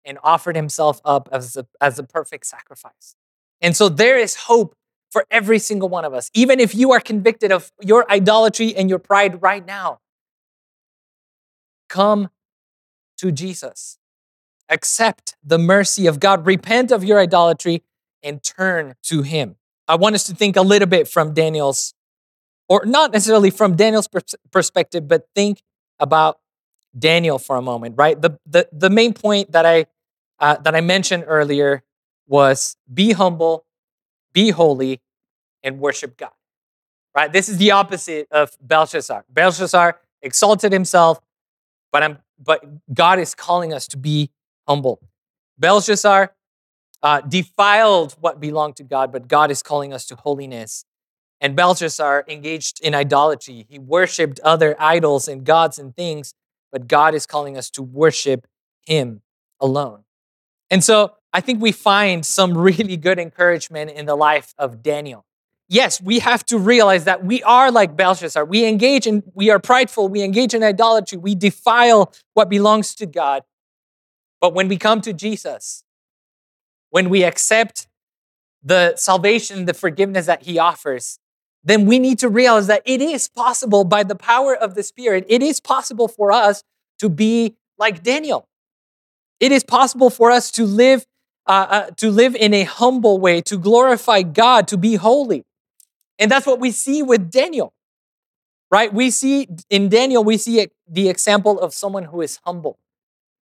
and 0.04 0.18
offered 0.24 0.56
himself 0.56 1.00
up 1.04 1.28
as 1.30 1.56
a, 1.56 1.68
as 1.80 2.00
a 2.00 2.02
perfect 2.02 2.44
sacrifice. 2.44 3.14
And 3.60 3.76
so 3.76 3.88
there 3.88 4.18
is 4.18 4.34
hope 4.34 4.74
for 5.10 5.24
every 5.30 5.58
single 5.58 5.88
one 5.88 6.04
of 6.04 6.14
us. 6.14 6.30
Even 6.34 6.60
if 6.60 6.74
you 6.74 6.92
are 6.92 7.00
convicted 7.00 7.50
of 7.50 7.72
your 7.80 8.10
idolatry 8.10 8.74
and 8.74 8.88
your 8.88 8.98
pride 8.98 9.42
right 9.42 9.64
now, 9.64 10.00
come 11.88 12.30
to 13.18 13.32
Jesus. 13.32 13.98
Accept 14.68 15.36
the 15.42 15.58
mercy 15.58 16.06
of 16.06 16.20
God. 16.20 16.46
Repent 16.46 16.92
of 16.92 17.02
your 17.02 17.18
idolatry 17.18 17.82
and 18.22 18.42
turn 18.42 18.94
to 19.04 19.22
Him. 19.22 19.56
I 19.86 19.96
want 19.96 20.14
us 20.14 20.24
to 20.24 20.34
think 20.34 20.56
a 20.56 20.62
little 20.62 20.88
bit 20.88 21.08
from 21.08 21.32
Daniel's, 21.32 21.94
or 22.68 22.84
not 22.84 23.12
necessarily 23.12 23.50
from 23.50 23.76
Daniel's 23.76 24.08
perspective, 24.50 25.08
but 25.08 25.26
think 25.34 25.62
about 25.98 26.38
Daniel 26.96 27.38
for 27.38 27.56
a 27.56 27.62
moment, 27.62 27.94
right? 27.96 28.20
The, 28.20 28.38
the, 28.44 28.68
the 28.70 28.90
main 28.90 29.14
point 29.14 29.52
that 29.52 29.64
I, 29.64 29.86
uh, 30.38 30.56
that 30.58 30.74
I 30.74 30.82
mentioned 30.82 31.24
earlier 31.26 31.82
was 32.28 32.76
be 32.92 33.12
humble, 33.12 33.64
be 34.32 34.50
holy, 34.50 35.00
and 35.62 35.80
worship 35.80 36.16
God. 36.16 36.30
Right? 37.14 37.32
This 37.32 37.48
is 37.48 37.56
the 37.56 37.72
opposite 37.72 38.28
of 38.30 38.56
Belshazzar. 38.60 39.24
Belshazzar 39.28 39.98
exalted 40.22 40.72
himself, 40.72 41.20
but 41.90 42.02
I'm 42.02 42.18
but 42.40 42.64
God 42.94 43.18
is 43.18 43.34
calling 43.34 43.72
us 43.72 43.88
to 43.88 43.96
be 43.96 44.30
humble. 44.68 45.00
Belshazzar 45.58 46.32
uh, 47.02 47.20
defiled 47.22 48.14
what 48.20 48.40
belonged 48.40 48.76
to 48.76 48.84
God, 48.84 49.10
but 49.10 49.26
God 49.26 49.50
is 49.50 49.62
calling 49.62 49.92
us 49.92 50.06
to 50.06 50.16
holiness. 50.16 50.84
And 51.40 51.56
Belshazzar 51.56 52.24
engaged 52.28 52.80
in 52.80 52.94
idolatry. 52.94 53.66
He 53.68 53.78
worshiped 53.78 54.40
other 54.40 54.76
idols 54.78 55.28
and 55.28 55.44
gods 55.44 55.78
and 55.78 55.94
things, 55.94 56.34
but 56.72 56.88
God 56.88 57.14
is 57.14 57.26
calling 57.26 57.56
us 57.56 57.70
to 57.70 57.82
worship 57.82 58.46
Him 58.86 59.22
alone. 59.60 60.04
And 60.70 60.82
so 60.82 61.14
I 61.38 61.40
think 61.40 61.62
we 61.62 61.70
find 61.70 62.26
some 62.26 62.58
really 62.68 62.96
good 62.96 63.20
encouragement 63.20 63.92
in 63.92 64.06
the 64.06 64.16
life 64.16 64.54
of 64.58 64.82
Daniel. 64.82 65.24
Yes, 65.68 66.02
we 66.02 66.18
have 66.18 66.44
to 66.46 66.58
realize 66.58 67.04
that 67.04 67.24
we 67.24 67.44
are 67.44 67.70
like 67.70 67.96
Belshazzar. 67.96 68.44
We 68.44 68.66
engage 68.66 69.06
in, 69.06 69.22
we 69.34 69.48
are 69.48 69.60
prideful, 69.60 70.08
we 70.08 70.22
engage 70.22 70.52
in 70.52 70.64
idolatry, 70.64 71.16
we 71.16 71.36
defile 71.36 72.12
what 72.34 72.48
belongs 72.48 72.92
to 72.96 73.06
God. 73.06 73.44
But 74.40 74.52
when 74.52 74.66
we 74.66 74.78
come 74.78 75.00
to 75.02 75.12
Jesus, 75.12 75.84
when 76.90 77.08
we 77.08 77.22
accept 77.22 77.86
the 78.60 78.96
salvation, 78.96 79.66
the 79.66 79.74
forgiveness 79.74 80.26
that 80.26 80.42
he 80.42 80.58
offers, 80.58 81.20
then 81.62 81.86
we 81.86 82.00
need 82.00 82.18
to 82.18 82.28
realize 82.28 82.66
that 82.66 82.82
it 82.84 83.00
is 83.00 83.28
possible 83.28 83.84
by 83.84 84.02
the 84.02 84.16
power 84.16 84.56
of 84.56 84.74
the 84.74 84.82
Spirit, 84.82 85.24
it 85.28 85.40
is 85.40 85.60
possible 85.60 86.08
for 86.08 86.32
us 86.32 86.64
to 86.98 87.08
be 87.08 87.56
like 87.78 88.02
Daniel. 88.02 88.48
It 89.38 89.52
is 89.52 89.62
possible 89.62 90.10
for 90.10 90.32
us 90.32 90.50
to 90.52 90.64
live 90.64 91.06
uh, 91.48 91.66
uh, 91.70 91.90
to 91.96 92.10
live 92.10 92.36
in 92.36 92.52
a 92.52 92.64
humble 92.64 93.18
way, 93.18 93.40
to 93.40 93.56
glorify 93.56 94.20
God, 94.22 94.68
to 94.68 94.76
be 94.76 94.96
holy. 94.96 95.44
And 96.18 96.30
that's 96.30 96.46
what 96.46 96.60
we 96.60 96.70
see 96.70 97.02
with 97.02 97.30
Daniel, 97.30 97.72
right? 98.70 98.92
We 98.92 99.10
see 99.10 99.48
in 99.70 99.88
Daniel, 99.88 100.22
we 100.22 100.36
see 100.36 100.68
the 100.86 101.08
example 101.08 101.58
of 101.58 101.72
someone 101.72 102.04
who 102.04 102.20
is 102.20 102.38
humble, 102.44 102.78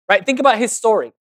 right? 0.08 0.26
Think 0.26 0.40
about 0.40 0.58
his 0.58 0.72
story. 0.72 1.12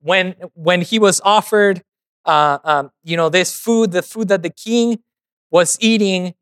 When, 0.00 0.34
when 0.54 0.80
he 0.80 0.98
was 0.98 1.20
offered, 1.22 1.82
uh, 2.24 2.58
um, 2.64 2.90
you 3.02 3.16
know, 3.16 3.28
this 3.28 3.54
food, 3.54 3.92
the 3.92 4.02
food 4.02 4.28
that 4.28 4.42
the 4.42 4.50
king 4.50 5.00
was 5.50 5.76
eating, 5.80 6.34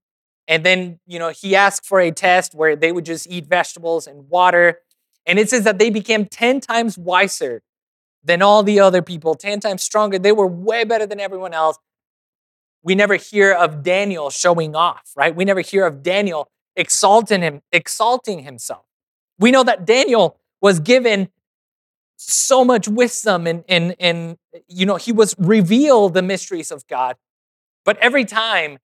and 0.46 0.64
then, 0.64 1.00
you 1.06 1.18
know, 1.18 1.30
he 1.30 1.56
asked 1.56 1.86
for 1.86 1.98
a 2.00 2.10
test 2.12 2.54
where 2.54 2.76
they 2.76 2.92
would 2.92 3.06
just 3.06 3.28
eat 3.28 3.46
vegetables 3.46 4.06
and 4.06 4.28
water. 4.28 4.80
And 5.26 5.38
it 5.38 5.48
says 5.50 5.64
that 5.64 5.78
they 5.78 5.90
became 5.90 6.26
10 6.26 6.60
times 6.60 6.98
wiser 6.98 7.62
than 8.24 8.42
all 8.42 8.62
the 8.62 8.80
other 8.80 9.02
people, 9.02 9.34
10 9.34 9.60
times 9.60 9.82
stronger. 9.82 10.18
They 10.18 10.32
were 10.32 10.46
way 10.46 10.84
better 10.84 11.06
than 11.06 11.20
everyone 11.20 11.52
else. 11.52 11.78
We 12.82 12.94
never 12.94 13.16
hear 13.16 13.52
of 13.52 13.82
Daniel 13.82 14.30
showing 14.30 14.74
off, 14.74 15.12
right? 15.16 15.34
We 15.34 15.44
never 15.44 15.60
hear 15.60 15.86
of 15.86 16.02
Daniel 16.02 16.50
exalting 16.76 17.42
him, 17.42 17.62
exalting 17.72 18.40
himself. 18.40 18.84
We 19.38 19.50
know 19.50 19.64
that 19.64 19.84
Daniel 19.84 20.38
was 20.60 20.80
given 20.80 21.28
so 22.16 22.64
much 22.64 22.86
wisdom 22.86 23.46
and, 23.46 23.64
and, 23.68 23.96
and 23.98 24.36
you 24.68 24.86
know, 24.86 24.96
he 24.96 25.12
was 25.12 25.34
revealed 25.38 26.14
the 26.14 26.22
mysteries 26.22 26.70
of 26.70 26.86
God. 26.86 27.16
But 27.84 27.98
every 27.98 28.24
time 28.24 28.78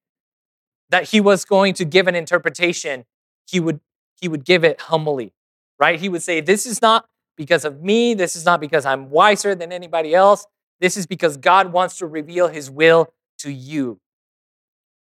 that 0.90 1.10
he 1.10 1.20
was 1.20 1.44
going 1.44 1.74
to 1.74 1.84
give 1.84 2.08
an 2.08 2.14
interpretation, 2.14 3.04
he 3.46 3.60
would 3.60 3.80
he 4.20 4.28
would 4.28 4.44
give 4.44 4.64
it 4.64 4.80
humbly, 4.80 5.32
right? 5.78 6.00
He 6.00 6.08
would 6.08 6.22
say, 6.22 6.40
This 6.40 6.66
is 6.66 6.82
not 6.82 7.06
because 7.38 7.64
of 7.64 7.82
me. 7.82 8.12
This 8.12 8.36
is 8.36 8.44
not 8.44 8.60
because 8.60 8.84
I'm 8.84 9.08
wiser 9.08 9.54
than 9.54 9.72
anybody 9.72 10.14
else. 10.14 10.44
This 10.80 10.98
is 10.98 11.06
because 11.06 11.38
God 11.38 11.72
wants 11.72 11.96
to 11.98 12.06
reveal 12.06 12.48
his 12.48 12.70
will 12.70 13.14
to 13.38 13.50
you. 13.50 14.00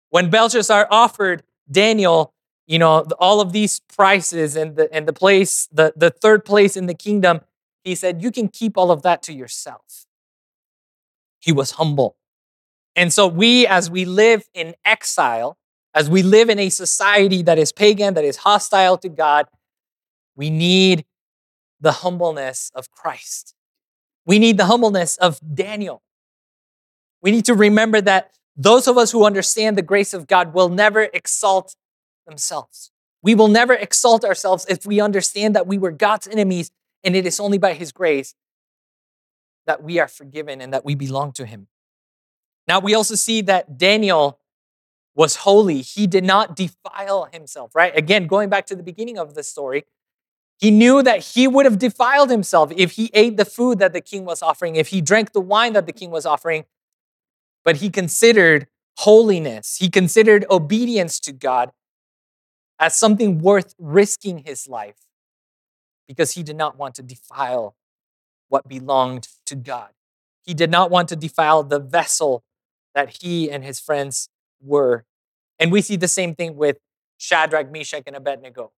When 0.10 0.30
Belshazzar 0.30 0.88
offered 0.90 1.44
Daniel, 1.70 2.34
you 2.68 2.80
know, 2.80 3.02
all 3.20 3.42
of 3.42 3.52
these 3.52 3.82
prices 3.94 4.56
and 4.56 4.78
the, 4.78 4.94
and 4.94 5.08
the 5.08 5.14
place, 5.14 5.68
the, 5.72 5.94
the 5.98 6.12
third 6.12 6.46
place 6.46 6.78
in 6.78 6.86
the 6.86 6.94
kingdom, 6.94 7.42
he 7.84 7.96
said, 7.96 8.22
You 8.22 8.32
can 8.32 8.48
keep 8.48 8.78
all 8.78 8.92
of 8.92 9.02
that 9.02 9.22
to 9.24 9.34
yourself. 9.34 10.06
He 11.40 11.52
was 11.52 11.72
humble. 11.72 12.16
And 12.96 13.12
so, 13.12 13.28
we, 13.28 13.68
as 13.68 13.90
we 13.90 14.06
live 14.06 14.48
in 14.54 14.76
exile, 14.86 15.58
as 15.94 16.10
we 16.10 16.24
live 16.24 16.50
in 16.50 16.60
a 16.60 16.70
society 16.70 17.42
that 17.44 17.58
is 17.58 17.72
pagan, 17.72 18.14
that 18.14 18.24
is 18.24 18.38
hostile 18.38 18.98
to 19.00 19.10
God, 19.10 19.48
we 20.36 20.50
need 20.50 21.06
the 21.80 21.92
humbleness 21.92 22.72
of 22.76 22.90
Christ. 22.92 23.54
We 24.26 24.40
need 24.40 24.58
the 24.58 24.66
humbleness 24.66 25.18
of 25.18 25.40
Daniel. 25.54 26.02
We 27.22 27.32
need 27.32 27.46
to 27.46 27.54
remember 27.54 28.02
that 28.02 28.32
those 28.56 28.88
of 28.88 28.98
us 28.98 29.12
who 29.12 29.26
understand 29.26 29.78
the 29.78 29.82
grace 29.82 30.14
of 30.14 30.28
God 30.28 30.54
will 30.54 30.70
never 30.70 31.04
exalt 31.14 31.76
themselves. 32.26 32.92
We 33.22 33.36
will 33.36 33.48
never 33.48 33.74
exalt 33.74 34.24
ourselves 34.26 34.66
if 34.70 34.86
we 34.86 35.00
understand 35.00 35.56
that 35.56 35.68
we 35.68 35.78
were 35.78 35.92
God's 35.92 36.28
enemies 36.28 36.72
and 37.04 37.16
it 37.16 37.26
is 37.26 37.40
only 37.40 37.58
by 37.58 37.74
His 37.74 37.92
grace 37.92 38.34
that 39.66 39.84
we 39.84 40.00
are 40.00 40.08
forgiven 40.08 40.62
and 40.62 40.74
that 40.74 40.86
we 40.86 40.96
belong 40.96 41.32
to 41.34 41.46
Him. 41.46 41.68
Now, 42.68 42.80
we 42.80 42.94
also 42.94 43.16
see 43.16 43.42
that 43.42 43.78
Daniel 43.78 44.40
was 45.16 45.38
holy. 45.38 45.82
He 45.82 46.06
did 46.06 46.24
not 46.24 46.56
defile 46.56 47.28
himself, 47.32 47.74
right? 47.74 47.96
Again, 47.98 48.28
going 48.28 48.50
back 48.50 48.68
to 48.68 48.76
the 48.76 48.84
beginning 48.84 49.18
of 49.18 49.34
the 49.34 49.44
story, 49.44 49.84
he 50.60 50.72
knew 50.72 51.04
that 51.04 51.20
he 51.20 51.48
would 51.48 51.66
have 51.66 51.78
defiled 51.78 52.30
himself 52.30 52.72
if 52.76 52.94
he 52.94 53.12
ate 53.14 53.38
the 53.38 53.46
food 53.46 53.80
that 53.80 53.94
the 53.94 54.02
king 54.02 54.26
was 54.26 54.42
offering, 54.42 54.76
if 54.76 54.88
he 54.88 55.02
drank 55.02 55.34
the 55.34 55.42
wine 55.42 55.74
that 55.74 55.86
the 55.86 55.94
king 55.94 56.10
was 56.10 56.26
offering. 56.26 56.66
But 57.64 57.78
he 57.78 57.90
considered 57.90 58.68
holiness, 58.98 59.78
he 59.78 59.90
considered 59.90 60.46
obedience 60.50 61.20
to 61.22 61.32
God 61.32 61.72
as 62.80 62.96
something 62.96 63.40
worth 63.40 63.76
risking 63.78 64.40
his 64.40 64.68
life 64.68 64.96
because 66.08 66.32
he 66.32 66.44
did 66.44 66.56
not 66.56 66.78
want 66.78 66.96
to 66.96 67.04
defile 67.04 67.76
what 68.50 68.68
belonged 68.68 69.28
to 69.46 69.56
God. 69.56 69.90
He 70.44 70.54
did 70.54 70.72
not 70.72 70.90
want 70.90 71.10
to 71.10 71.16
defile 71.16 71.64
the 71.64 71.80
vessel 71.80 72.44
that 72.96 73.18
he 73.22 73.52
and 73.52 73.64
his 73.64 73.80
friends 73.80 74.30
were. 74.62 75.06
And 75.60 75.72
we 75.72 75.82
see 75.82 75.98
the 75.98 76.08
same 76.08 76.34
thing 76.34 76.56
with 76.56 76.78
Shadrach, 77.18 77.72
Meshach, 77.72 78.04
and 78.08 78.16
Abednego, 78.16 78.72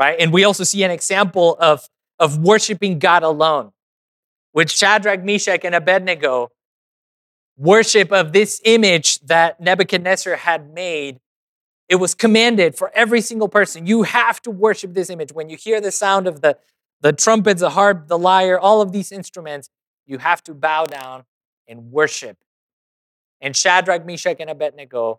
right? 0.00 0.16
And 0.18 0.32
we 0.32 0.44
also 0.44 0.64
see 0.64 0.82
an 0.82 0.90
example 0.90 1.56
of, 1.60 1.86
of 2.18 2.38
worshiping 2.38 2.98
God 2.98 3.22
alone. 3.22 3.70
With 4.54 4.70
Shadrach, 4.70 5.22
Meshach, 5.22 5.60
and 5.62 5.74
Abednego, 5.74 6.48
worship 7.56 8.10
of 8.10 8.32
this 8.32 8.60
image 8.64 9.20
that 9.20 9.60
Nebuchadnezzar 9.60 10.36
had 10.36 10.72
made 10.72 11.20
it 11.90 11.96
was 11.96 12.14
commanded 12.14 12.76
for 12.76 12.92
every 12.94 13.20
single 13.20 13.48
person. 13.48 13.84
You 13.84 14.04
have 14.04 14.40
to 14.42 14.50
worship 14.52 14.94
this 14.94 15.10
image. 15.10 15.32
When 15.32 15.50
you 15.50 15.56
hear 15.56 15.80
the 15.80 15.90
sound 15.90 16.28
of 16.28 16.40
the, 16.40 16.56
the 17.00 17.12
trumpets, 17.12 17.60
the 17.60 17.70
harp, 17.70 18.06
the 18.06 18.16
lyre, 18.16 18.56
all 18.56 18.80
of 18.80 18.92
these 18.92 19.10
instruments, 19.10 19.68
you 20.06 20.18
have 20.18 20.40
to 20.44 20.54
bow 20.54 20.84
down 20.84 21.24
and 21.66 21.90
worship. 21.90 22.36
And 23.40 23.56
Shadrach, 23.56 24.06
Meshach, 24.06 24.36
and 24.38 24.48
Abednego, 24.48 25.18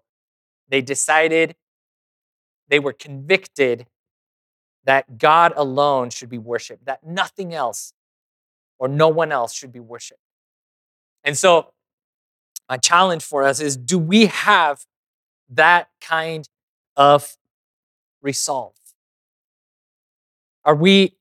they 0.69 0.81
decided, 0.81 1.57
they 2.69 2.79
were 2.79 2.93
convicted 2.93 3.85
that 4.85 5.17
God 5.17 5.53
alone 5.55 6.09
should 6.09 6.29
be 6.29 6.37
worshiped, 6.37 6.85
that 6.85 7.03
nothing 7.05 7.53
else 7.53 7.93
or 8.79 8.87
no 8.87 9.09
one 9.09 9.31
else 9.31 9.53
should 9.53 9.71
be 9.71 9.79
worshiped. 9.79 10.19
And 11.23 11.37
so, 11.37 11.73
my 12.67 12.77
challenge 12.77 13.23
for 13.23 13.43
us 13.43 13.59
is 13.59 13.77
do 13.77 13.99
we 13.99 14.27
have 14.27 14.85
that 15.49 15.89
kind 15.99 16.47
of 16.95 17.37
resolve? 18.21 18.73
Are 20.63 20.75
we 20.75 21.15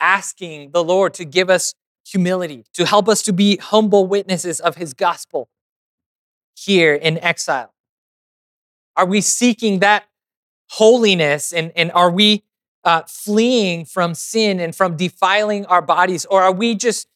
asking 0.00 0.70
the 0.70 0.82
Lord 0.82 1.14
to 1.14 1.24
give 1.24 1.50
us 1.50 1.74
humility, 2.06 2.64
to 2.74 2.86
help 2.86 3.08
us 3.08 3.22
to 3.22 3.32
be 3.32 3.56
humble 3.56 4.06
witnesses 4.06 4.60
of 4.60 4.76
his 4.76 4.94
gospel 4.94 5.48
here 6.54 6.94
in 6.94 7.18
exile? 7.18 7.74
Are 8.96 9.06
we 9.06 9.20
seeking 9.20 9.80
that 9.80 10.04
holiness 10.70 11.52
and, 11.52 11.72
and 11.76 11.92
are 11.92 12.10
we 12.10 12.44
uh, 12.86 13.02
fleeing 13.08 13.84
from 13.84 14.14
sin 14.14 14.60
and 14.60 14.74
from 14.74 14.96
defiling 14.96 15.66
our 15.66 15.82
bodies? 15.82 16.24
Or 16.24 16.42
are 16.42 16.52
we 16.52 16.76
just 16.76 17.08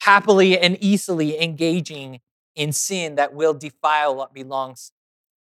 happily 0.00 0.56
and 0.56 0.78
easily 0.80 1.42
engaging 1.42 2.20
in 2.54 2.72
sin 2.72 3.16
that 3.16 3.34
will 3.34 3.52
defile 3.52 4.14
what 4.14 4.32
belongs 4.32 4.92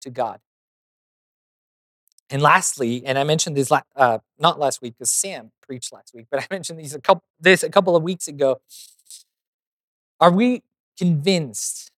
to 0.02 0.10
God? 0.10 0.40
And 2.30 2.42
lastly, 2.42 3.04
and 3.06 3.20
I 3.20 3.26
mentioned 3.26 3.58
this 3.58 3.70
uh, 3.98 4.20
not 4.40 4.58
last 4.58 4.82
week 4.82 4.94
because 4.98 5.12
Sam 5.12 5.52
preached 5.62 5.92
last 5.92 6.14
week, 6.16 6.28
but 6.32 6.40
I 6.40 6.48
mentioned 6.52 6.80
these 6.80 6.96
a 6.96 7.02
couple 7.02 7.26
this 7.38 7.62
a 7.62 7.70
couple 7.70 7.96
of 7.96 8.04
weeks 8.04 8.30
ago. 8.30 8.62
Are 10.22 10.32
we 10.32 10.64
convinced 10.98 11.92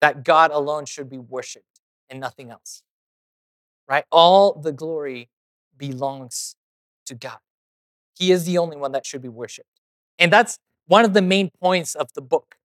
that 0.00 0.24
God 0.24 0.50
alone 0.50 0.86
should 0.86 1.08
be 1.08 1.18
worshipped 1.18 1.80
and 2.10 2.18
nothing 2.18 2.50
else? 2.50 2.82
Right? 3.88 4.04
All 4.10 4.54
the 4.54 4.72
glory 4.72 5.28
belongs 5.76 6.56
to 7.06 7.14
God. 7.14 7.38
He 8.16 8.30
is 8.30 8.44
the 8.44 8.58
only 8.58 8.76
one 8.76 8.92
that 8.92 9.06
should 9.06 9.22
be 9.22 9.28
worshiped. 9.28 9.80
And 10.18 10.32
that's 10.32 10.58
one 10.86 11.04
of 11.04 11.14
the 11.14 11.22
main 11.22 11.50
points 11.60 11.94
of 11.94 12.08
the 12.14 12.22
book, 12.22 12.56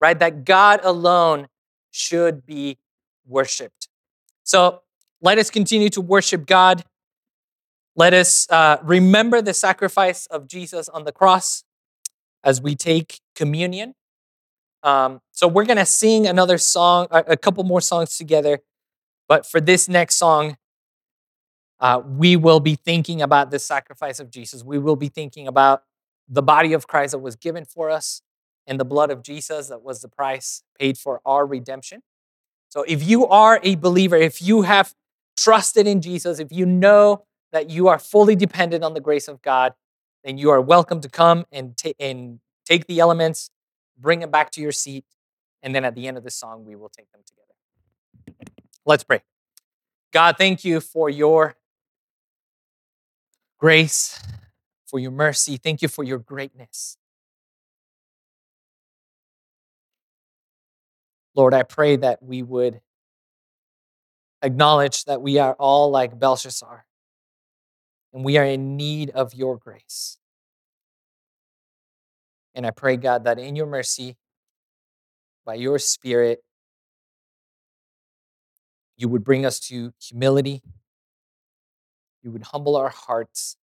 right? 0.00 0.18
That 0.18 0.44
God 0.44 0.80
alone 0.82 1.48
should 1.90 2.44
be 2.44 2.78
worshiped. 3.26 3.88
So 4.44 4.82
let 5.20 5.38
us 5.38 5.50
continue 5.50 5.88
to 5.90 6.00
worship 6.00 6.46
God. 6.46 6.84
Let 7.96 8.14
us 8.14 8.48
uh, 8.50 8.78
remember 8.82 9.42
the 9.42 9.54
sacrifice 9.54 10.26
of 10.26 10.46
Jesus 10.46 10.88
on 10.88 11.04
the 11.04 11.12
cross 11.12 11.64
as 12.44 12.62
we 12.62 12.74
take 12.74 13.20
communion. 13.34 13.94
Um, 14.82 15.20
so 15.32 15.48
we're 15.48 15.64
going 15.64 15.78
to 15.78 15.86
sing 15.86 16.26
another 16.26 16.56
song, 16.56 17.08
a, 17.10 17.24
a, 17.28 17.36
couple 17.36 17.64
more 17.64 17.80
songs 17.80 18.16
together. 18.16 18.60
But 19.28 19.44
for 19.44 19.60
this 19.60 19.88
next 19.88 20.14
song, 20.14 20.56
uh, 21.80 22.02
we 22.04 22.36
will 22.36 22.60
be 22.60 22.74
thinking 22.74 23.22
about 23.22 23.50
the 23.50 23.58
sacrifice 23.58 24.20
of 24.20 24.30
Jesus. 24.30 24.64
We 24.64 24.78
will 24.78 24.96
be 24.96 25.08
thinking 25.08 25.46
about 25.46 25.84
the 26.28 26.42
body 26.42 26.72
of 26.72 26.86
Christ 26.86 27.12
that 27.12 27.18
was 27.18 27.36
given 27.36 27.64
for 27.64 27.90
us 27.90 28.22
and 28.66 28.78
the 28.78 28.84
blood 28.84 29.10
of 29.10 29.22
Jesus 29.22 29.68
that 29.68 29.82
was 29.82 30.02
the 30.02 30.08
price 30.08 30.62
paid 30.78 30.98
for 30.98 31.20
our 31.24 31.46
redemption. 31.46 32.02
So 32.68 32.84
if 32.86 33.02
you 33.02 33.26
are 33.26 33.60
a 33.62 33.76
believer, 33.76 34.16
if 34.16 34.42
you 34.42 34.62
have 34.62 34.94
trusted 35.36 35.86
in 35.86 36.02
Jesus, 36.02 36.38
if 36.38 36.52
you 36.52 36.66
know 36.66 37.24
that 37.52 37.70
you 37.70 37.88
are 37.88 37.98
fully 37.98 38.36
dependent 38.36 38.84
on 38.84 38.92
the 38.92 39.00
grace 39.00 39.28
of 39.28 39.40
God, 39.40 39.72
then 40.24 40.36
you 40.36 40.50
are 40.50 40.60
welcome 40.60 41.00
to 41.00 41.08
come 41.08 41.46
and, 41.50 41.76
ta- 41.76 41.92
and 41.98 42.40
take 42.66 42.86
the 42.86 43.00
elements, 43.00 43.50
bring 43.98 44.20
them 44.20 44.30
back 44.30 44.50
to 44.50 44.60
your 44.60 44.72
seat, 44.72 45.04
and 45.62 45.74
then 45.74 45.84
at 45.84 45.94
the 45.94 46.06
end 46.06 46.18
of 46.18 46.24
the 46.24 46.30
song, 46.30 46.64
we 46.66 46.76
will 46.76 46.90
take 46.90 47.10
them 47.12 47.22
together. 47.24 48.44
Let's 48.84 49.04
pray. 49.04 49.22
God, 50.12 50.36
thank 50.36 50.64
you 50.64 50.80
for 50.80 51.08
your 51.08 51.56
grace, 53.58 54.22
for 54.86 54.98
your 54.98 55.10
mercy. 55.10 55.56
Thank 55.56 55.82
you 55.82 55.88
for 55.88 56.02
your 56.02 56.18
greatness. 56.18 56.96
Lord, 61.34 61.54
I 61.54 61.62
pray 61.62 61.96
that 61.96 62.22
we 62.22 62.42
would 62.42 62.80
acknowledge 64.42 65.04
that 65.04 65.20
we 65.20 65.38
are 65.38 65.54
all 65.54 65.90
like 65.90 66.18
Belshazzar 66.18 66.86
and 68.12 68.24
we 68.24 68.38
are 68.38 68.44
in 68.44 68.76
need 68.76 69.10
of 69.10 69.34
your 69.34 69.56
grace. 69.56 70.18
And 72.54 72.66
I 72.66 72.70
pray, 72.70 72.96
God, 72.96 73.24
that 73.24 73.38
in 73.38 73.54
your 73.54 73.66
mercy, 73.66 74.16
by 75.44 75.54
your 75.54 75.78
Spirit, 75.78 76.42
you 78.96 79.08
would 79.08 79.22
bring 79.22 79.46
us 79.46 79.60
to 79.60 79.92
humility. 80.00 80.62
You 82.28 82.32
would 82.32 82.42
humble 82.42 82.76
our 82.76 82.90
hearts 82.90 83.56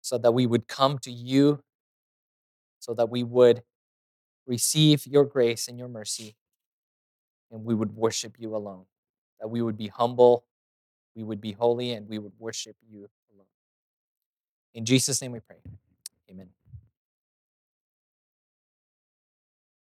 so 0.00 0.16
that 0.16 0.30
we 0.30 0.46
would 0.46 0.68
come 0.68 0.96
to 1.00 1.10
you, 1.10 1.58
so 2.78 2.94
that 2.94 3.10
we 3.10 3.24
would 3.24 3.64
receive 4.46 5.08
your 5.08 5.24
grace 5.24 5.66
and 5.66 5.76
your 5.76 5.88
mercy, 5.88 6.36
and 7.50 7.64
we 7.64 7.74
would 7.74 7.96
worship 7.96 8.36
you 8.38 8.54
alone 8.54 8.84
that 9.40 9.48
we 9.48 9.60
would 9.60 9.76
be 9.76 9.88
humble, 9.88 10.44
we 11.16 11.24
would 11.24 11.40
be 11.40 11.50
holy, 11.50 11.94
and 11.94 12.08
we 12.08 12.18
would 12.18 12.34
worship 12.38 12.76
you 12.88 13.08
alone. 13.34 13.46
In 14.72 14.84
Jesus' 14.84 15.20
name 15.20 15.32
we 15.32 15.40
pray. 15.40 15.56